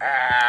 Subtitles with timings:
[0.00, 0.43] And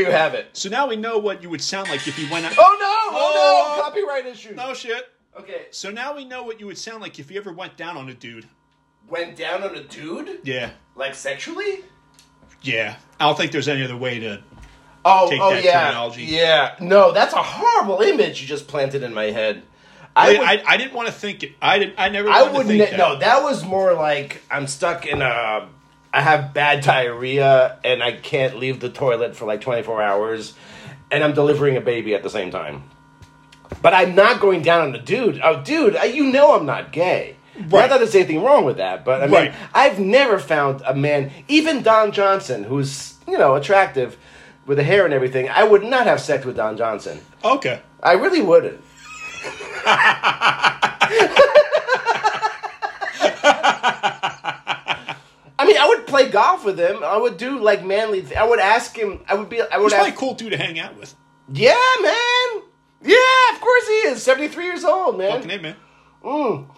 [0.00, 0.48] there you have it.
[0.52, 2.52] So now we know what you would sound like if you went out.
[2.58, 3.18] Oh no!
[3.18, 3.76] Oh, Oh.
[3.76, 3.82] no!
[3.82, 4.54] Copyright issue.
[4.54, 5.08] No shit.
[5.38, 5.66] Okay.
[5.70, 8.08] So now we know what you would sound like if you ever went down on
[8.08, 8.46] a dude.
[9.08, 10.40] Went down on a dude?
[10.44, 10.70] Yeah.
[10.94, 11.84] Like sexually?
[12.62, 12.96] Yeah.
[13.20, 14.42] I don't think there's any other way to.
[15.04, 16.22] Oh, Take oh that yeah, terminology.
[16.24, 16.74] yeah.
[16.80, 19.62] No, that's a horrible image you just planted in my head.
[20.16, 21.52] I I, would, I, I didn't want to think it.
[21.62, 21.94] I didn't.
[21.98, 22.28] I never.
[22.28, 22.66] I wouldn't.
[22.66, 22.96] think that.
[22.98, 25.68] No, that was more like I'm stuck in a.
[26.16, 30.54] I have bad diarrhea and I can't leave the toilet for like 24 hours,
[31.10, 32.84] and I'm delivering a baby at the same time.
[33.82, 35.38] But I'm not going down on the dude.
[35.44, 37.36] Oh, dude, uh, you know I'm not gay.
[37.58, 37.90] Not Right.
[37.90, 39.54] that there's anything wrong with that, but I mean, Right.
[39.74, 44.16] I've never found a man, even Don Johnson, who's you know attractive,
[44.64, 45.50] with the hair and everything.
[45.50, 47.20] I would not have sex with Don Johnson.
[47.44, 47.80] Okay.
[48.02, 48.80] I really wouldn't.
[55.58, 57.02] I mean, I would play golf with him.
[57.04, 58.22] I would do like manly.
[58.22, 59.20] Th- I would ask him.
[59.28, 59.60] I would be.
[59.60, 61.14] I would He's probably a cool dude to hang out with.
[61.52, 62.62] Yeah, man.
[63.02, 64.22] Yeah, of course he is.
[64.22, 65.30] Seventy three years old, man.
[65.32, 65.76] Fucking A, man.
[66.24, 66.68] Mm.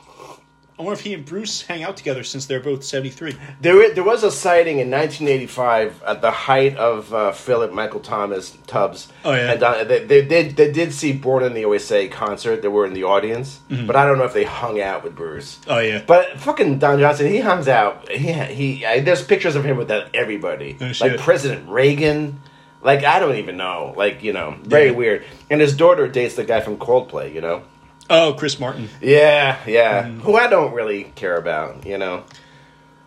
[0.78, 3.34] I wonder if he and Bruce hang out together since they're both 73.
[3.60, 8.56] There, there was a sighting in 1985 at the height of uh, Philip Michael Thomas
[8.68, 9.08] Tubbs.
[9.24, 9.52] Oh, yeah.
[9.52, 12.62] and uh, they, they did they did see Born in the USA concert.
[12.62, 15.56] They were in the audience, but I don't know if they hung out with Bruce.
[15.62, 15.70] Mm-hmm.
[15.72, 16.02] Oh, yeah.
[16.06, 18.08] But fucking Don Johnson, he hangs out.
[18.08, 18.86] He he.
[18.86, 21.18] I, there's pictures of him with everybody, Oh, like.
[21.18, 22.40] President Reagan.
[22.80, 23.94] Like I don't even know.
[23.96, 24.92] Like you know, very Yeah.
[24.92, 25.24] weird.
[25.50, 27.34] And his daughter dates the guy from Coldplay.
[27.34, 27.62] You know.
[28.10, 28.88] Oh, Chris Martin.
[29.02, 30.04] Yeah, yeah.
[30.04, 30.20] Mm-hmm.
[30.20, 31.84] Who I don't really care about.
[31.86, 32.24] You know.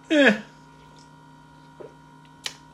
[0.10, 0.38] Eh.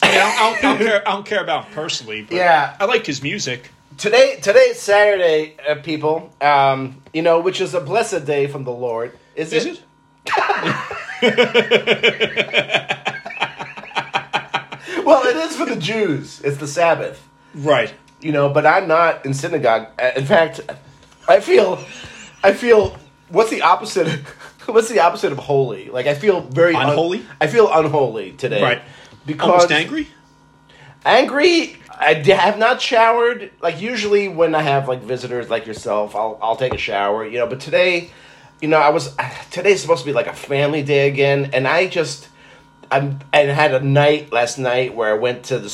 [0.04, 2.76] I, mean, I, don't, I, don't, care, I don't care about him personally, but Yeah.
[2.80, 3.72] I like his music.
[3.98, 6.32] Today, today's Saturday, uh, people.
[6.40, 9.18] Um, you know, which is a blessed day from the Lord.
[9.36, 9.82] Is, Is it?
[11.22, 12.94] it?
[15.06, 16.42] Well, it is for the Jews.
[16.42, 17.26] It's the Sabbath.
[17.56, 17.94] Right.
[18.20, 19.88] You know, but I'm not in synagogue.
[19.98, 20.60] Uh, In fact,
[21.30, 21.80] I feel,
[22.44, 22.98] I feel.
[23.30, 24.08] What's the opposite?
[24.66, 25.90] What's the opposite of holy?
[25.90, 27.26] Like I feel very un- Unholy?
[27.40, 28.62] I feel unholy today.
[28.62, 28.82] Right.
[29.26, 30.08] Because Almost angry?
[31.06, 36.16] angry i d- have not showered like usually when i have like visitors like yourself
[36.16, 38.10] i'll i'll take a shower you know but today
[38.62, 39.16] you know i was
[39.52, 42.28] today's supposed to be like a family day again and i just
[42.92, 45.70] i'm and had a night last night where i went to the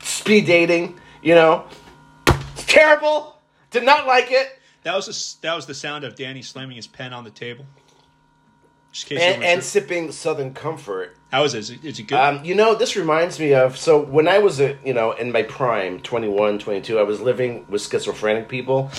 [0.00, 1.64] speed dating you know
[2.26, 3.36] it's terrible
[3.70, 6.86] did not like it That was, the, that was the sound of Danny slamming his
[6.86, 7.64] pen on the table.
[8.90, 11.58] Just in case and, and sipping southern comfort How is it?
[11.58, 12.18] Is it, is it good?
[12.18, 15.32] Um, you know, this reminds me of so when I was, a, you know, in
[15.32, 18.90] my prime, 21, 22, I was living with schizophrenic people.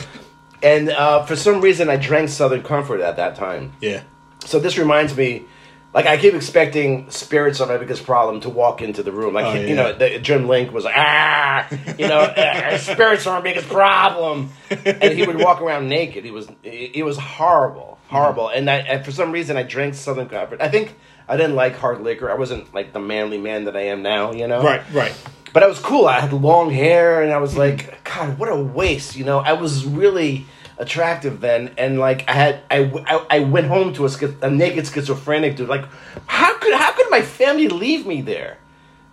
[0.64, 3.74] And uh, for some reason, I drank Southern Comfort at that time.
[3.82, 4.04] yeah.
[4.46, 5.46] So this reminds me,
[5.94, 9.34] like, I keep expecting spirits of my biggest problem to walk into the room.
[9.34, 9.76] Like, Oh, you yeah.
[9.76, 11.68] know, the, Jim Link was like, ah,
[11.98, 14.50] you know, uh, spirits are our biggest problem.
[14.70, 16.26] And he would walk around naked.
[16.26, 18.50] He was, it was horrible, horrible.
[18.50, 20.62] And, I, and for some reason, I drank Southern Comfort.
[20.62, 20.96] I think
[21.28, 22.30] I didn't like hard liquor.
[22.32, 24.64] I wasn't like the manly man that I am now, you know?
[24.64, 25.16] Right, right.
[25.54, 26.08] But I was cool.
[26.08, 29.16] I had long hair, and I was like, God, what a waste.
[29.16, 30.46] You know, I was really
[30.78, 34.10] attractive then, and like I had, I, I, I went home to a,
[34.42, 35.70] a naked schizophrenic dude.
[35.70, 35.86] Like,
[36.28, 38.58] how could how could my family leave me there?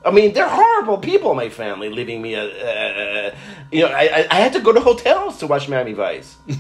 [0.05, 1.35] I mean, they're horrible people.
[1.35, 2.35] My family leaving me.
[2.35, 3.35] A, uh,
[3.71, 6.59] you know, I, I had to go to hotels to watch Miami Vice, and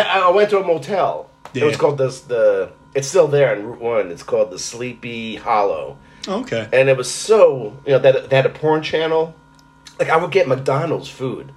[0.00, 1.30] I, I went to a motel.
[1.52, 1.62] Yeah.
[1.62, 2.72] It was called this the.
[2.94, 4.10] It's still there in Route One.
[4.10, 6.68] It's called the Sleepy Hollow Okay.
[6.72, 9.34] and it was so you know that they had a porn channel.
[9.98, 11.52] Like I would get McDonald's food.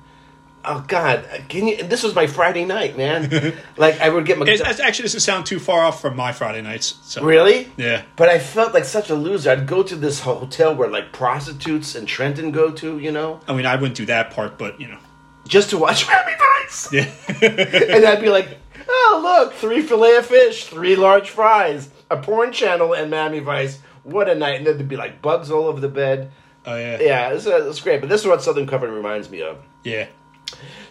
[0.69, 1.81] Oh God, can you?
[1.81, 3.55] This was my Friday night, man.
[3.77, 4.79] like I would get McDonald's.
[4.79, 6.95] it actually doesn't sound too far off from my Friday nights.
[7.03, 7.23] So.
[7.23, 7.71] Really?
[7.77, 8.03] Yeah.
[8.17, 9.51] But I felt like such a loser.
[9.51, 13.55] I'd go to this hotel where like prostitutes and Trenton go to, you know, I
[13.55, 14.99] mean, I wouldn't do that part, but, you know.
[15.47, 16.91] just to watch Miami Vice.
[16.91, 17.09] Yeah.
[17.41, 18.57] and I'd be like,
[18.89, 23.79] oh look, three fillet of fish, three large fries, a porn channel, and Miami Vice.
[24.03, 24.55] What a night!
[24.55, 26.31] And there'd be like bugs all over the bed.
[26.65, 26.99] Oh yeah.
[26.99, 28.01] Yeah, it's, it's great.
[28.01, 29.57] But this is what Southern Comfort reminds me of.
[29.83, 30.07] Yeah.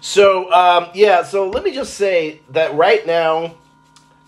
[0.01, 3.57] So um, yeah, so let me just say that right now,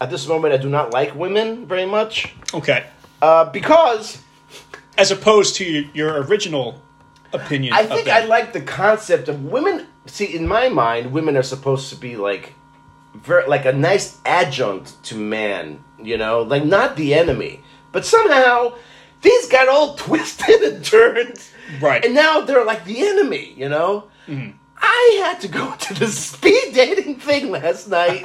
[0.01, 2.87] at this moment, I do not like women very much Okay.
[3.23, 4.23] uh, because
[4.97, 6.83] As opposed to your, your original
[7.33, 7.73] opinion.
[7.75, 8.09] I of think.
[8.09, 9.87] I like the concept of women.
[10.07, 12.55] See, in my mind, women are supposed to be like,
[13.15, 15.85] very like a nice adjunct to man.
[16.03, 17.61] You know, like not the enemy,
[17.93, 18.75] but somehow
[19.23, 21.39] these got all twisted and turned,
[21.81, 22.05] Right.
[22.05, 23.55] And now they're like the enemy.
[23.57, 24.05] You know.
[24.81, 28.23] I had to go to the speed dating thing last night.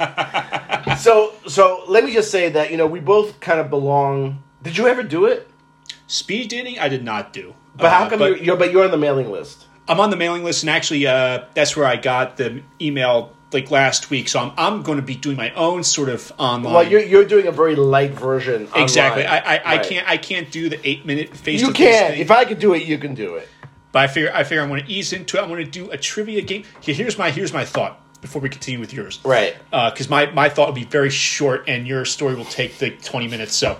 [0.98, 4.42] so, so let me just say that you know we both kind of belong.
[4.62, 5.48] Did you ever do it?
[6.06, 7.54] Speed dating, I did not do.
[7.76, 8.56] But how Uh, come but you're, you're?
[8.56, 9.66] But you're on the mailing list.
[9.88, 13.70] I'm on the mailing list, and actually, uh, that's where I got the email like
[13.70, 14.28] last week.
[14.28, 16.72] So I'm I'm going to be doing my own sort of online.
[16.74, 18.68] Well, you're you're doing a very light version.
[18.74, 19.24] exactly.
[19.26, 19.42] online.
[19.44, 19.86] I I, I Right.
[19.86, 21.60] can't I can't do the eight minute face.
[21.60, 22.14] You can.
[22.14, 23.48] If I could do it, you can do it.
[23.94, 25.42] But I figure I figure I'm going to ease into it.
[25.42, 26.64] I'm going to do a trivia game.
[26.80, 29.20] Here, here's my here's my thought before we continue with yours.
[29.24, 29.56] Right.
[29.70, 33.28] Because my my thought will be very short, and your story will take the 20
[33.28, 33.54] minutes.
[33.54, 33.78] So,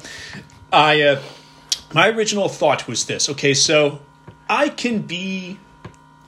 [0.72, 1.22] I uh,
[1.92, 3.28] my original thought was this.
[3.28, 4.02] Okay, so
[4.48, 5.58] I can be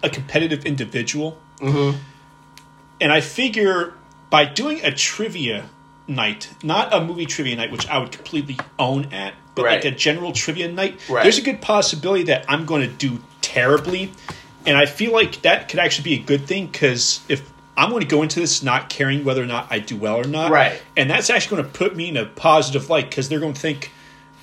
[0.03, 3.95] a competitive individual, and I figure
[4.31, 5.69] by doing a trivia
[6.09, 9.93] night, not a movie trivia night, which I would completely own at, but like a
[9.93, 11.23] general trivia night, Right.
[11.23, 13.21] there's a good possibility that I'm going to do
[13.57, 14.13] terribly.
[14.67, 18.03] And I feel like that could actually be a good thing because if I'm going
[18.03, 20.83] to go into this not caring whether or not I do well or not, Right.
[20.97, 23.61] and that's actually going to put me in a positive light because they're going to
[23.61, 23.93] think,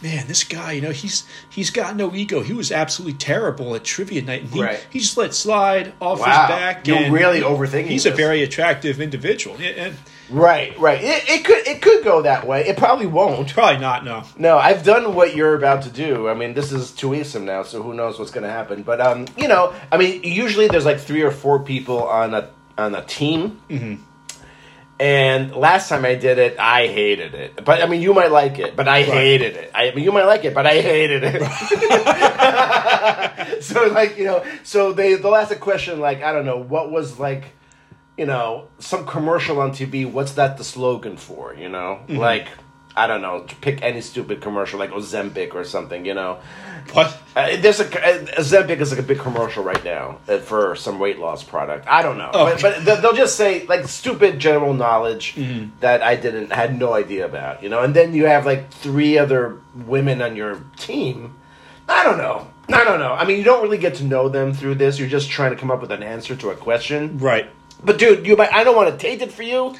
[0.02, 2.42] man, this guy, you know, he's he's got no ego.
[2.42, 4.86] He was absolutely terrible at trivia night, and he, Right.
[4.90, 6.26] he just let slide off Wow.
[6.26, 6.88] his back.
[6.88, 9.58] You're really overthinking He's a very attractive individual.
[9.60, 9.96] Yeah, and
[10.34, 10.78] Right.
[10.80, 11.02] Right.
[11.02, 12.66] It, it could it could go that way.
[12.66, 13.54] It probably won't.
[13.54, 14.04] probably not.
[14.04, 14.24] No.
[14.38, 16.28] No, I've done what you're about to do.
[16.28, 18.82] I mean, this is two weeks from now, so who knows what's going to happen?
[18.82, 22.50] But um, you know, I mean, usually there's like three or four people on a
[22.78, 23.62] on a team.
[23.70, 24.02] Mm-hmm.
[25.00, 27.66] And last time I did it, I hated it.
[27.66, 29.72] But I mean, you might like it, but I hated it.
[29.76, 31.42] I mean, you might like it, but I hated it.
[33.64, 36.92] so like you know, so they they'll ask a question like I don't know what
[36.92, 37.54] was like,
[38.18, 40.10] you know, some commercial on TV.
[40.10, 41.54] What's that the slogan for?
[41.56, 42.48] You know, like
[42.96, 46.06] I don't know, pick any stupid commercial like Ozempic or something.
[46.06, 46.38] You know,
[46.92, 47.18] What?
[47.36, 51.00] uh, there's a uh, Ozempic is like a big commercial right now uh, for some
[51.00, 51.88] weight loss product.
[51.88, 55.34] I don't know, but, but they- they'll just say like stupid general knowledge
[55.80, 57.82] that I didn't had no idea about, you know.
[57.82, 61.34] And then you have like three other women on your team.
[61.90, 62.48] I don't know.
[62.70, 63.12] I don't know.
[63.14, 64.98] I mean, you don't really get to know them through this.
[64.98, 67.18] You're just trying to come up with an answer to a question.
[67.18, 67.50] Right.
[67.84, 69.76] But dude, you might, I don't want to take it for you.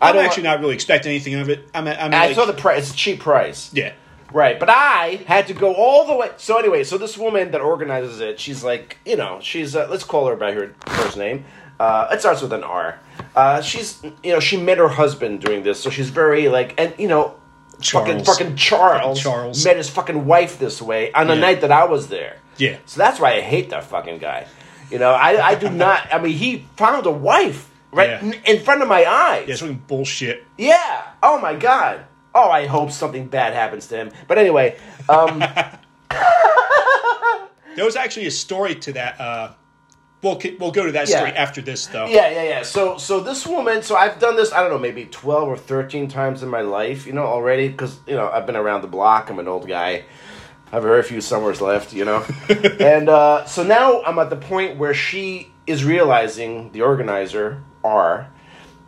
[0.00, 1.68] I I'm don't actually wa- not really expecting anything of it.
[1.74, 1.86] I'm.
[1.86, 2.78] I'm I like, saw the price.
[2.84, 3.70] It's a cheap price.
[3.72, 3.92] yeah.
[4.32, 6.30] Right, but I had to go all the way.
[6.38, 10.02] So anyway, so this woman that organizes it, she's like, you know, she's uh, let's
[10.02, 11.44] call her by her first name.
[11.78, 12.98] Uh, it starts with an R.
[13.36, 16.92] Uh, she's, you know, she met her husband doing this, so she's very like, and
[16.98, 17.36] you know,
[17.80, 18.26] fucking Charles.
[18.26, 19.64] fucking Charles, Fucking Charles.
[19.64, 21.40] met his fucking wife this way on the Yeah.
[21.40, 22.38] night that I was there.
[22.56, 22.78] Yeah.
[22.86, 24.46] So that's why I hate that fucking guy.
[24.94, 26.00] You know, I I do not.
[26.14, 28.20] I mean, he found a wife right Yeah.
[28.22, 29.46] in- in front of my eyes.
[29.48, 29.56] Yeah.
[29.56, 30.44] Something bullshit.
[30.56, 31.02] Yeah.
[31.20, 32.04] Oh my god.
[32.32, 34.10] Oh, I hope something bad happens to him.
[34.28, 34.76] But anyway,
[35.08, 35.42] um,
[37.76, 39.20] There was actually a story to that.
[39.20, 39.52] Uh,
[40.22, 41.16] we'll we'll go to that Yeah.
[41.18, 42.06] story after this, though.
[42.06, 42.62] yeah, yeah, yeah.
[42.62, 43.82] So, so this woman.
[43.82, 44.52] So I've done this.
[44.52, 47.04] I don't know, maybe twelve or thirteen times in my life.
[47.04, 49.28] You know, already because you know I've been around the block.
[49.28, 50.04] I'm an old guy.
[50.72, 51.92] I have very few summers left.
[51.92, 52.24] You know,
[52.80, 58.30] and uh, so now I'm at the point where she is realizing the organizer R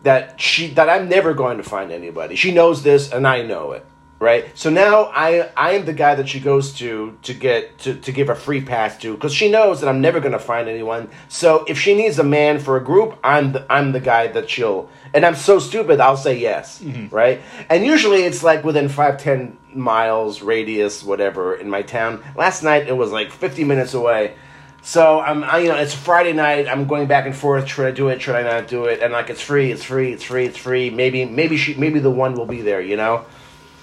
[0.03, 2.37] that she that I'm never going to find anybody.
[2.37, 3.85] She knows this, and I know it.
[4.19, 4.57] Right.
[4.57, 8.13] So now I I am the guy that she goes to to get to, to
[8.13, 11.11] give a free pass to because she knows that I'm never going to find anyone.
[11.29, 14.49] So if she needs a man for a group, I'm the, I'm the guy that
[14.49, 14.89] she'll.
[15.13, 16.81] And I'm so stupid, I'll say yes.
[16.81, 17.15] Mm-hmm.
[17.15, 17.43] Right.
[17.69, 22.25] And usually it's like within five ten miles radius, whatever, in my town.
[22.35, 24.35] Last night it was like 50 minutes away.
[24.81, 26.69] So I'm, I, you know, it's Friday night.
[26.69, 27.69] I'm going back and forth.
[27.69, 28.23] Should I do it?
[28.23, 29.03] Should I not do it?
[29.03, 29.73] And like, it's free.
[29.73, 30.13] It's free.
[30.13, 30.47] It's free.
[30.47, 30.89] It's free.
[30.91, 32.81] Maybe, maybe she, maybe the one will be there.
[32.81, 33.27] You know.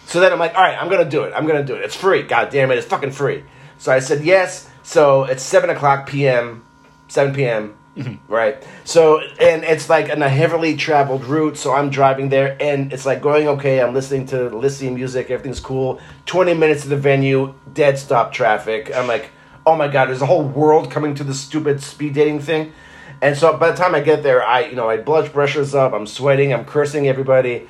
[0.06, 1.34] So then I'm like, all right, I'm gonna do it.
[1.36, 1.84] I'm gonna do it.
[1.84, 2.24] It's free.
[2.24, 3.44] God damn it, it's fucking free.
[3.78, 4.70] So I said yes.
[4.84, 6.64] So it's seven o'clock p.m.,
[7.08, 7.76] seven p.m.
[7.98, 8.32] Mm-hmm.
[8.32, 8.66] Right.
[8.86, 11.58] So and it's like on a heavily traveled route.
[11.58, 13.82] So I'm driving there, and it's like going okay.
[13.82, 15.30] I'm listening to listening music.
[15.30, 16.02] Everything's cool.
[16.26, 18.92] Twenty minutes to the venue, dead stop traffic.
[18.96, 19.30] I'm like,
[19.66, 22.74] oh my god, there's a whole world coming to this stupid speed dating thing.
[23.22, 25.94] And so by the time I get there, I you know my blood pressure's up.
[25.94, 26.52] I'm sweating.
[26.52, 27.68] I'm cursing everybody.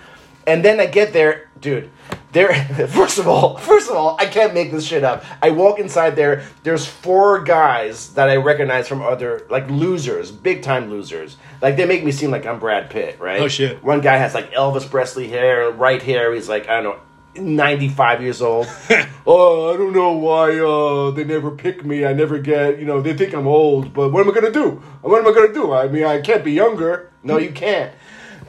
[0.48, 1.90] And then I get there, dude.
[2.34, 2.54] There,
[2.90, 5.26] first of all, first of all, I can't make this shit up.
[5.42, 6.44] I walk inside there.
[6.62, 11.38] There's four guys that I recognize from other like losers, big time losers.
[11.62, 13.42] Like they make me seem like I'm Brad Pitt, right?
[13.42, 13.84] Oh, shit.
[13.84, 16.34] One guy has like Elvis Presley hair, right hair.
[16.34, 17.02] He's like I don't know.
[17.36, 18.68] 95 years old.
[19.26, 22.06] oh, I don't know why uh, they never pick me.
[22.06, 24.60] I never get, you know, they think I'm old, but what am I going to
[24.60, 24.70] do?
[25.02, 25.74] What am I going to do?
[25.74, 27.12] I mean, I can't be younger.
[27.24, 27.92] No, you can't.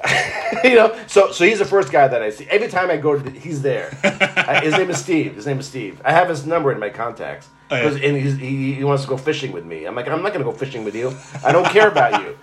[0.65, 2.47] you know, so so he's the first guy that I see.
[2.47, 3.97] Every time I go, to the, he's there.
[4.45, 5.37] Uh, his name is Steve.
[5.37, 6.03] His name is Steve.
[6.05, 7.49] I have his number in my contacts.
[7.71, 8.09] Oh, yeah.
[8.09, 9.87] and he, he wants to go fishing with me.
[9.87, 11.17] I'm like, I'm not going to go fishing with you.
[11.43, 12.37] I don't care about you.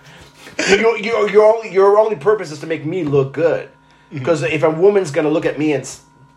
[0.68, 3.68] Your, your, your, only, your only purpose is to make me look good.
[3.68, 4.18] Mm-hmm.
[4.18, 5.88] Because if a woman's going to look at me and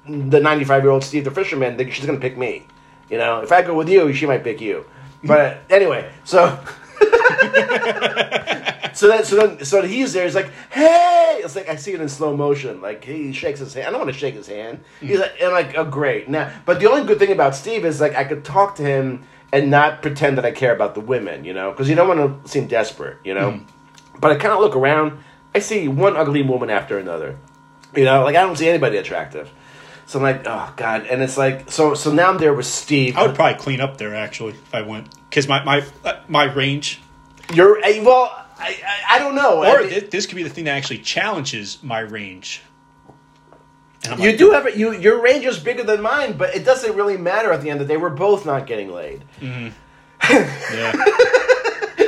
[0.08, 2.67] the 95 year old Steve the fisherman, then she's going to pick me.
[3.10, 4.86] You know, if I go with you, she might pick you.
[5.24, 6.60] But anyway, so.
[8.94, 10.25] so then, so then, so he's there.
[10.25, 12.82] He's like, "Hey!" It's like I see it in slow motion.
[12.82, 13.88] Like he shakes his hand.
[13.88, 14.84] I don't want to shake his hand.
[15.00, 18.01] He's like, and like, "Oh, great!" Now, but the only good thing about Steve is
[18.01, 21.46] like I could talk to him and not pretend that I care about the women,
[21.46, 23.62] you know, because you don't want to seem desperate, you know.
[24.20, 25.20] But I kind of look around.
[25.54, 27.38] I see one ugly woman after another.
[27.96, 29.51] You know, like I don't see anybody attractive.
[30.08, 33.18] So I'm like, oh god, and it's like, so so now I'm there with Steve.
[33.18, 36.46] I would probably clean up there actually if I went because my my uh, my
[36.46, 37.01] range.
[37.54, 39.64] You're eh, well, I, I I don't know.
[39.64, 42.62] Or mean- thi- this could be the thing that actually challenges my range.
[44.04, 44.75] You like, do have it.
[44.78, 47.82] You your range is bigger than mine, but it doesn't really matter at the end
[47.82, 47.98] of the day.
[47.98, 49.72] We're both not getting laid, yeah.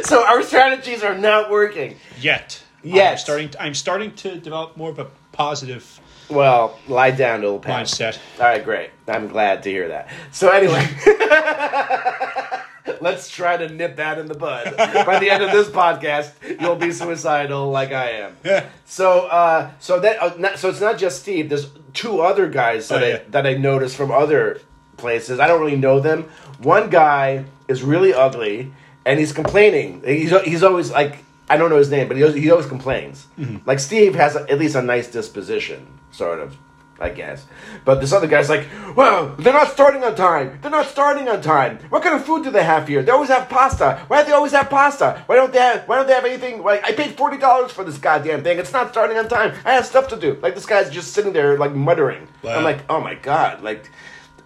[0.03, 1.95] so our strategies are not working.
[2.19, 2.63] Yet.
[2.83, 3.13] Yet.
[3.13, 3.49] I'm starting.
[3.59, 7.81] I'm starting to develop more of a positive Well, lie down, little pal.
[7.81, 8.19] mindset.
[8.39, 8.91] All right, great.
[9.07, 10.07] I'm glad to hear that.
[10.31, 10.85] So anyway,
[13.01, 14.75] let's try to nip that in the bud.
[14.77, 18.37] By the end of this podcast, you'll be suicidal like I am.
[18.85, 21.49] So, uh, so that, uh, not, so it's not just Steve.
[21.49, 24.59] There's two other guys that Oh, I that I noticed from other
[24.97, 25.39] places.
[25.39, 26.23] I don't really know them.
[26.59, 28.71] One guy is really ugly,
[29.05, 30.01] and he's complaining.
[30.05, 31.23] He's he's always like.
[31.49, 33.25] I don't know his name, but he always, he always complains.
[33.39, 33.59] Mm-hmm.
[33.65, 36.57] Like Steve has a, at least a nice disposition, sort of.
[36.99, 37.45] I guess.
[37.85, 40.59] But this other guy's like, well, they're not starting on time.
[40.61, 41.79] They're not starting on time.
[41.89, 43.03] What kind of food do they have here?
[43.03, 44.03] They always have pasta.
[44.07, 45.23] Why do they always have pasta?
[45.27, 46.63] Why don't they have, why don't they have anything?
[46.63, 48.57] Like, I paid $40 for this goddamn thing.
[48.57, 49.53] It's not starting on time.
[49.65, 50.39] I have stuff to do.
[50.41, 52.27] Like, this guy's just sitting there, like, muttering.
[52.41, 52.57] Wow.
[52.57, 53.61] I'm like, oh my God.
[53.61, 53.89] Like,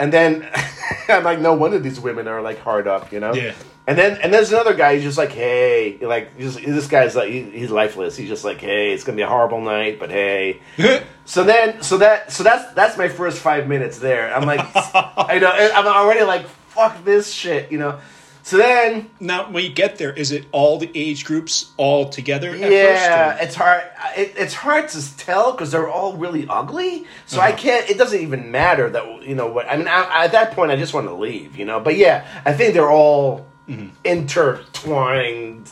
[0.02, 0.50] and then
[1.08, 3.34] I'm like, no wonder these women are, like, hard up, you know?
[3.34, 3.54] Yeah.
[3.88, 4.96] And then and there's another guy.
[4.96, 8.16] He's just like, hey, like just, this guy's like he, he's lifeless.
[8.16, 10.62] He's just like, hey, it's gonna be a horrible night, but hey.
[11.26, 14.34] so then, so that so that's that's my first five minutes there.
[14.34, 18.00] I'm like, I know, I'm already like, fuck this shit, you know.
[18.44, 22.50] So then, Now, when you get there, is it all the age groups all together?
[22.52, 23.84] At yeah, First, it's hard.
[24.18, 27.06] It, it's hard to tell because they're all really ugly.
[27.28, 27.58] So I Uh-huh.
[27.58, 27.90] can't.
[27.90, 29.68] It doesn't even matter that you know what.
[29.70, 31.80] I mean, I, at that point, I just want to leave, you know.
[31.80, 33.90] But yeah, I think they're all Mm-hmm.
[34.04, 35.70] intertwined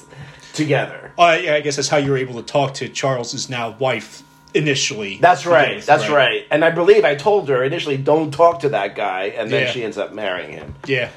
[0.53, 1.11] together.
[1.17, 4.23] Uh, yeah, I guess that's how you were able to talk to Charles's now wife
[4.53, 5.17] initially.
[5.17, 5.77] That's right.
[5.77, 6.45] with, That's right.
[6.51, 9.71] And I believe I told her initially, don't talk to that guy, and then Yeah.
[9.71, 10.75] she ends up marrying him.
[10.85, 11.09] Yeah.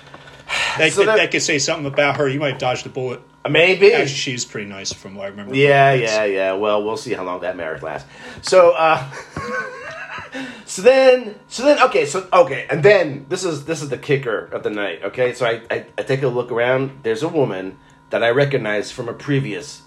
[0.79, 2.29] That, So that, that- that could say something about her.
[2.29, 3.21] You might have dodged a bullet.
[3.49, 3.93] Maybe.
[3.93, 5.55] Actually, she's pretty nice from what I remember.
[5.57, 6.53] Yeah, yeah, yeah.
[6.53, 8.09] Well, we'll see how long that marriage lasts.
[8.43, 9.11] So, uh,
[10.65, 14.47] so then, so then, okay, so okay, and then this is this is the kicker
[14.47, 15.03] of the night.
[15.03, 17.01] Okay, so I I, I take a look around.
[17.03, 17.79] There's a woman
[18.11, 19.83] that I recognize from a previous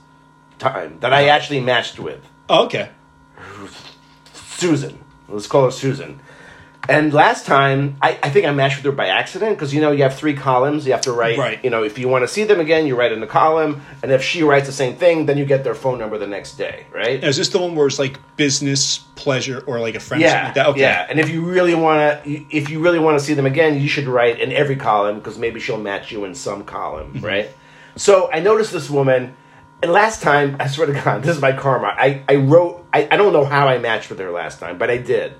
[0.59, 2.27] time that I actually matched with.
[2.49, 2.89] Oh, okay.
[4.33, 4.99] Susan.
[5.29, 6.19] Let's call her Susan.
[6.87, 9.91] And last time, I, I think I matched with her by accident because you know
[9.91, 10.85] you have three columns.
[10.85, 11.37] You have to write.
[11.37, 11.63] Right.
[11.63, 14.11] You know, if you want to see them again, you write in the column, and
[14.11, 16.85] if she writes the same thing, then you get their phone number the next day,
[16.91, 17.23] right?
[17.23, 20.21] Is this the one where it's like business, pleasure, or like a friend?
[20.21, 20.67] Yeah, like that?
[20.67, 20.81] Okay.
[20.81, 21.07] yeah.
[21.09, 23.87] And if you really want to, if you really want to see them again, you
[23.87, 27.25] should write in every column because maybe she'll match you in some column, Mm-hmm.
[27.25, 27.49] right?
[27.95, 29.35] So I noticed this woman,
[29.81, 31.87] and last time I swear to God, this is my karma.
[31.97, 32.85] I I wrote.
[32.93, 35.33] I, I don't know how I matched with her last time, but I did.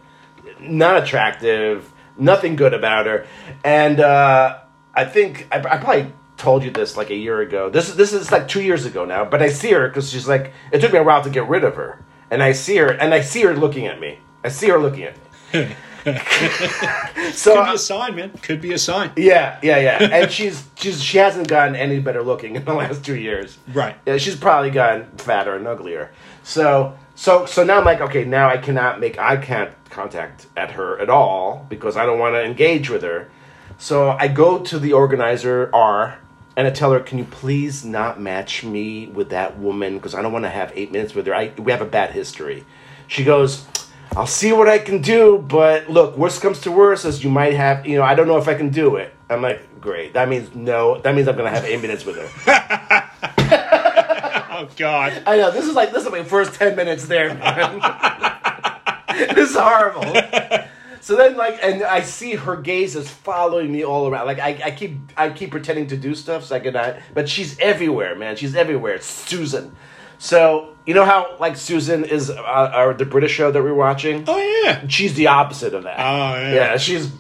[0.70, 3.26] Not attractive, nothing good about her,
[3.64, 4.60] and uh,
[4.94, 7.70] I think I, I probably told you this like a year ago.
[7.70, 10.28] This is this is like two years ago now, but I see her because she's
[10.28, 10.54] like.
[10.72, 13.14] It took me a while to get rid of her, and I see her, and
[13.14, 14.20] I see her looking at me.
[14.44, 15.16] I see her looking at
[15.54, 15.76] me.
[16.06, 18.30] so Could be uh, a sign, man.
[18.42, 19.12] Could be a sign.
[19.16, 23.04] yeah, yeah, yeah, and she's she's she hasn't gotten any better looking in the last
[23.04, 23.58] two years.
[23.74, 23.96] Right.
[24.06, 26.12] Yeah, she's probably gotten fatter and uglier.
[26.44, 30.72] So so so now I'm like, okay, now I cannot make eye con- contact at
[30.72, 33.30] her at all because I don't want to engage with her.
[33.78, 36.20] So I go to the organizer R
[36.58, 40.22] and I tell her, can you please not match me with that woman because I
[40.22, 41.34] don't want to have eight minutes with her.
[41.34, 42.66] I we have a bad history.
[43.08, 43.66] She goes,
[44.16, 47.54] I'll see what I can do, but look, worst comes to worst, as you might
[47.54, 49.14] have, you know, I don't know if I can do it.
[49.30, 50.14] I'm like, great.
[50.14, 51.00] That means no.
[51.02, 52.30] That means I'm gonna have eight minutes with her.
[54.58, 55.22] Oh God.
[55.26, 57.82] I know this is like this is my first ten minutes there, man.
[59.36, 60.14] this is horrible.
[61.02, 64.26] So then, like, and I see her gaze is following me all around.
[64.26, 67.30] Like, I, I keep, I keep pretending to do stuff so I can not, but
[67.30, 68.36] she's everywhere, man.
[68.38, 68.96] She's everywhere.
[68.96, 69.76] It's Susan.
[70.18, 74.24] So you know how like Susan is uh, uh, the British show that we're watching.
[74.28, 74.88] Oh yeah.
[74.88, 76.00] She's the opposite of that.
[76.00, 76.54] Oh, yeah.
[76.54, 77.12] Yeah, she's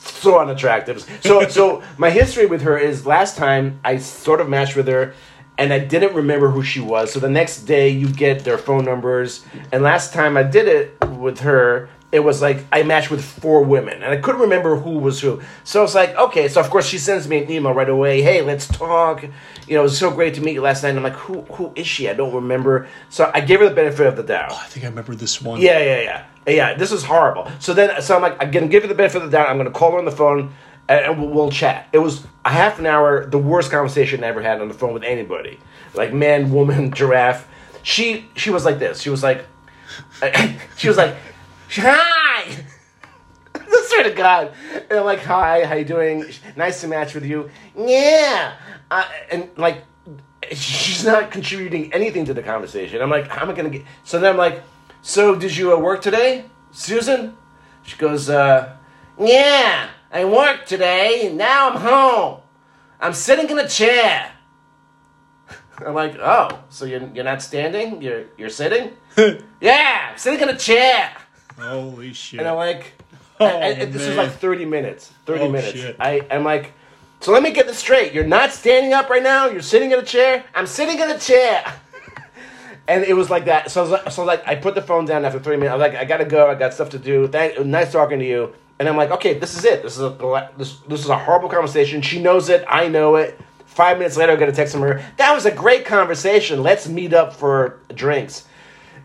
[0.00, 1.00] so unattractive.
[1.22, 5.14] So so my history with her is last time I sort of matched with her
[5.58, 7.12] and I didn't remember who she was.
[7.12, 11.08] So the next day you get their phone numbers and last time I did it
[11.08, 14.98] with her it was like I matched with four women and I couldn't remember who
[14.98, 15.40] was who.
[15.64, 18.20] So I was like, okay, so of course she sends me an email right away.
[18.20, 19.22] Hey, let's talk.
[19.22, 20.90] You know, it was so great to meet you last night.
[20.90, 22.10] And I'm like, who who is she?
[22.10, 22.86] I don't remember.
[23.08, 24.50] So I gave her the benefit of the doubt.
[24.52, 25.60] Oh, I think I remember this one.
[25.62, 26.24] Yeah, yeah, yeah.
[26.46, 27.50] Yeah, this is horrible.
[27.60, 29.48] So then, so I'm like, I'm gonna give her the benefit of the doubt.
[29.48, 30.52] I'm gonna call her on the phone,
[30.92, 31.88] and, we'll chat.
[31.92, 34.92] It was a half an hour, the worst conversation I ever had on the phone
[34.94, 35.58] with anybody.
[35.94, 37.48] Like man, woman, giraffe.
[37.82, 39.00] She she was like this.
[39.00, 39.46] She was like,
[40.76, 41.14] she was like,
[41.70, 42.56] hi.
[43.54, 44.52] I swear to God.
[44.90, 46.24] And I'm like, hi, how you doing?
[46.56, 47.50] Nice to match with you.
[47.76, 48.54] Yeah.
[48.90, 49.84] Uh, and like,
[50.52, 53.00] she's not contributing anything to the conversation.
[53.00, 53.84] I'm like, how am I gonna get?
[54.04, 54.62] So then I'm like,
[55.02, 57.36] so did you uh, work today, Susan?
[57.82, 58.76] She goes, uh,
[59.18, 61.26] yeah, I worked today.
[61.26, 62.40] and Now I'm home.
[63.00, 64.30] I'm sitting in a chair.
[65.78, 68.00] I'm like, oh, so you're, you're not standing?
[68.02, 68.92] You're you're sitting?
[69.60, 71.10] yeah, I'm sitting in a chair.
[71.58, 72.40] Holy shit.
[72.40, 72.92] And I'm like,
[73.40, 75.10] Oh, and- and this is like 30 minutes.
[75.26, 75.72] 30 Oh, minutes.
[75.78, 75.96] shit.
[75.98, 76.72] I, I'm like,
[77.20, 78.12] so let me get this straight.
[78.12, 79.46] You're not standing up right now.
[79.46, 80.44] You're sitting in a chair.
[80.54, 81.64] I'm sitting in a chair.
[82.92, 83.70] and it was like that.
[83.70, 85.72] So I was like, so like, I put the phone down after three minutes.
[85.72, 86.50] I was like, I gotta go.
[86.50, 87.26] I got stuff to do.
[87.26, 88.52] Thank, nice talking to you.
[88.78, 89.82] And I'm like, okay, this is it.
[89.82, 92.02] This is a this, this is a horrible conversation.
[92.02, 92.64] She knows it.
[92.68, 93.40] I know it.
[93.64, 95.02] Five minutes later, I get a text from her.
[95.16, 96.62] That was a great conversation.
[96.62, 98.46] Let's meet up for drinks.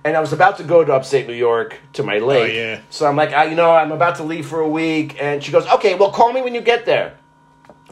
[0.04, 2.52] And I was about to go to upstate New York to my oh, lake.
[2.52, 2.82] Oh, yeah.
[2.89, 5.21] So I'm like, I, you know, I'm about to leave for a week.
[5.21, 7.17] And she goes, okay, well, call me when you get there.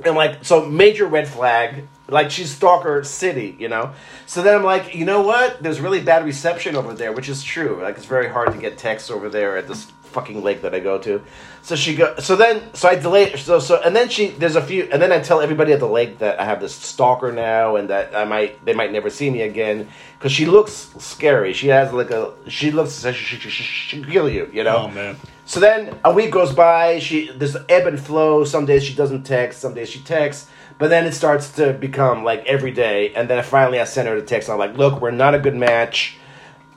[0.04, 1.88] And like, so major red flag.
[2.08, 3.94] Like she's stalker city, you know.
[4.28, 5.62] So then I'm like, you know what?
[5.62, 7.80] There's really bad reception over there, which is true.
[7.82, 10.80] Like it's very hard to get texts over there at this fucking lake that I
[10.80, 11.22] go to.
[11.62, 12.16] So she go.
[12.20, 13.36] So then, so I delay.
[13.38, 14.28] So so and then she.
[14.30, 16.76] There's a few, and then I tell everybody at the lake that I have this
[16.76, 19.88] stalker now, and that I might they might never see me again
[20.18, 21.54] because she looks scary.
[21.54, 22.34] She has like a.
[22.48, 23.04] She looks.
[23.04, 24.78] She, she, she, she, she'll kill you, you know.
[24.78, 25.18] Oh man.
[25.46, 27.00] So then a week goes by.
[27.00, 28.44] She there's ebb and flow.
[28.44, 29.60] Some days she doesn't text.
[29.60, 30.48] Some days she texts.
[30.78, 33.14] But then it starts to become like every day.
[33.14, 34.50] And then finally, I sent her a text.
[34.50, 36.18] I'm like, "Look, we're not a good match.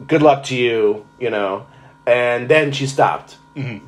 [0.06, 1.66] Good luck to you." You know.
[2.06, 3.36] And then she stopped.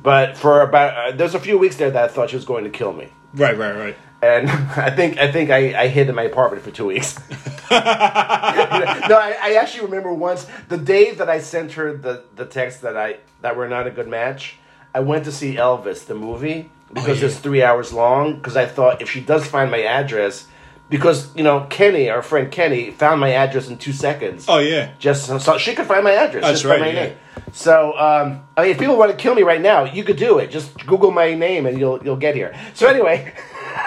[0.03, 2.65] But for about uh, there's a few weeks there that I thought she was going
[2.65, 3.07] to kill me.
[3.33, 3.97] Right, right, right.
[4.21, 7.17] And I think I think I, I hid in my apartment for two weeks.
[7.71, 12.81] no, I, I actually remember once the day that I sent her the, the text
[12.81, 14.57] that I that we're not a good match.
[14.93, 17.27] I went to see Elvis the movie because yeah.
[17.27, 18.35] it's three hours long.
[18.35, 20.47] Because I thought if she does find my address,
[20.91, 24.45] because you know Kenny, our friend Kenny, found my address in two seconds.
[24.47, 24.93] Oh yeah.
[24.99, 26.43] Just so, she could find my address.
[26.43, 27.05] That's right, my yeah.
[27.05, 27.17] name.
[27.53, 30.37] So um, I mean, if people want to kill me right now, you could do
[30.37, 30.51] it.
[30.51, 32.53] Just Google my name and you'll you'll get here.
[32.73, 33.33] So anyway,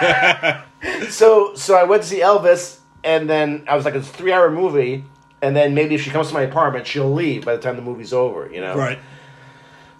[1.09, 4.33] so so I went to see Elvis, and then I was like, it's a three
[4.33, 5.05] hour movie,
[5.41, 7.81] and then maybe if she comes to my apartment, she'll leave by the time the
[7.81, 8.49] movie's over.
[8.51, 8.75] You know.
[8.75, 8.99] Right.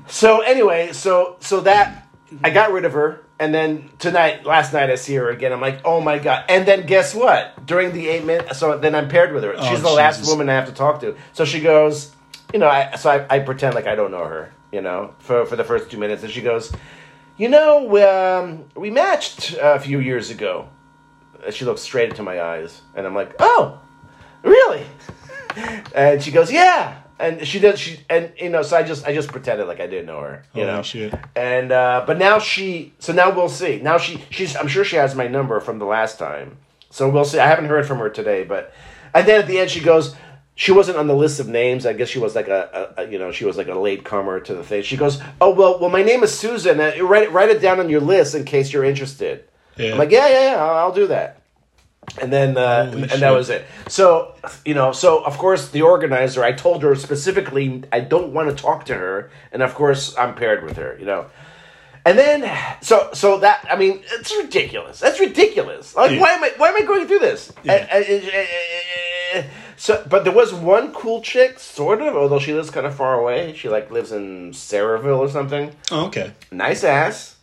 [0.07, 2.04] So anyway, so so that
[2.43, 5.51] I got rid of her, and then tonight, last night, I see her again.
[5.53, 6.45] I'm like, oh my god!
[6.49, 7.65] And then guess what?
[7.65, 9.53] During the eight minutes, so then I'm paired with her.
[9.57, 11.15] Oh, She's the last woman I have to talk to.
[11.33, 12.15] So she goes,
[12.53, 15.45] you know, I so I, I pretend like I don't know her, you know, for
[15.45, 16.71] for the first two minutes, and she goes,
[17.37, 20.69] you know, um, we matched a few years ago.
[21.51, 23.79] She looks straight into my eyes, and I'm like, oh,
[24.41, 24.83] really?
[25.95, 27.01] and she goes, yeah.
[27.17, 27.79] And she does.
[27.79, 30.43] She and you know, so I just I just pretended like I didn't know her.
[30.53, 30.81] You Holy know.
[30.81, 31.13] shit.
[31.35, 32.93] And uh, but now she.
[32.99, 33.79] So now we'll see.
[33.81, 34.55] Now she she's.
[34.55, 36.57] I'm sure she has my number from the last time.
[36.89, 37.39] So we'll see.
[37.39, 38.73] I haven't heard from her today, but
[39.13, 40.15] and then at the end she goes.
[40.57, 41.85] She wasn't on the list of names.
[41.85, 44.05] I guess she was like a, a, a you know she was like a late
[44.05, 44.83] comer to the thing.
[44.83, 46.79] She goes, oh well, well my name is Susan.
[46.79, 49.43] Uh, write it write it down on your list in case you're interested.
[49.75, 49.91] Yeah.
[49.91, 51.41] I'm like yeah yeah yeah I'll, I'll do that.
[52.21, 53.65] And then uh, Holy and that was it.
[53.87, 58.49] So you know, so of course the organizer, I told her specifically I don't want
[58.49, 60.95] to talk to her, and of course I'm paired with her.
[60.99, 61.25] You know,
[62.05, 62.49] and then
[62.81, 64.99] so so that I mean it's ridiculous.
[64.99, 65.95] That's ridiculous.
[65.95, 66.21] Like Yeah.
[66.21, 67.51] why am I why am I going through this?
[67.63, 67.87] Yeah.
[67.91, 69.43] Uh, uh, uh,
[69.77, 73.19] So, but there was one cool chick, sort of, although she lives kind of far
[73.19, 73.53] away.
[73.53, 75.75] She like lives in Sayreville or something.
[75.91, 76.31] Oh, okay.
[76.49, 77.35] Nice ass.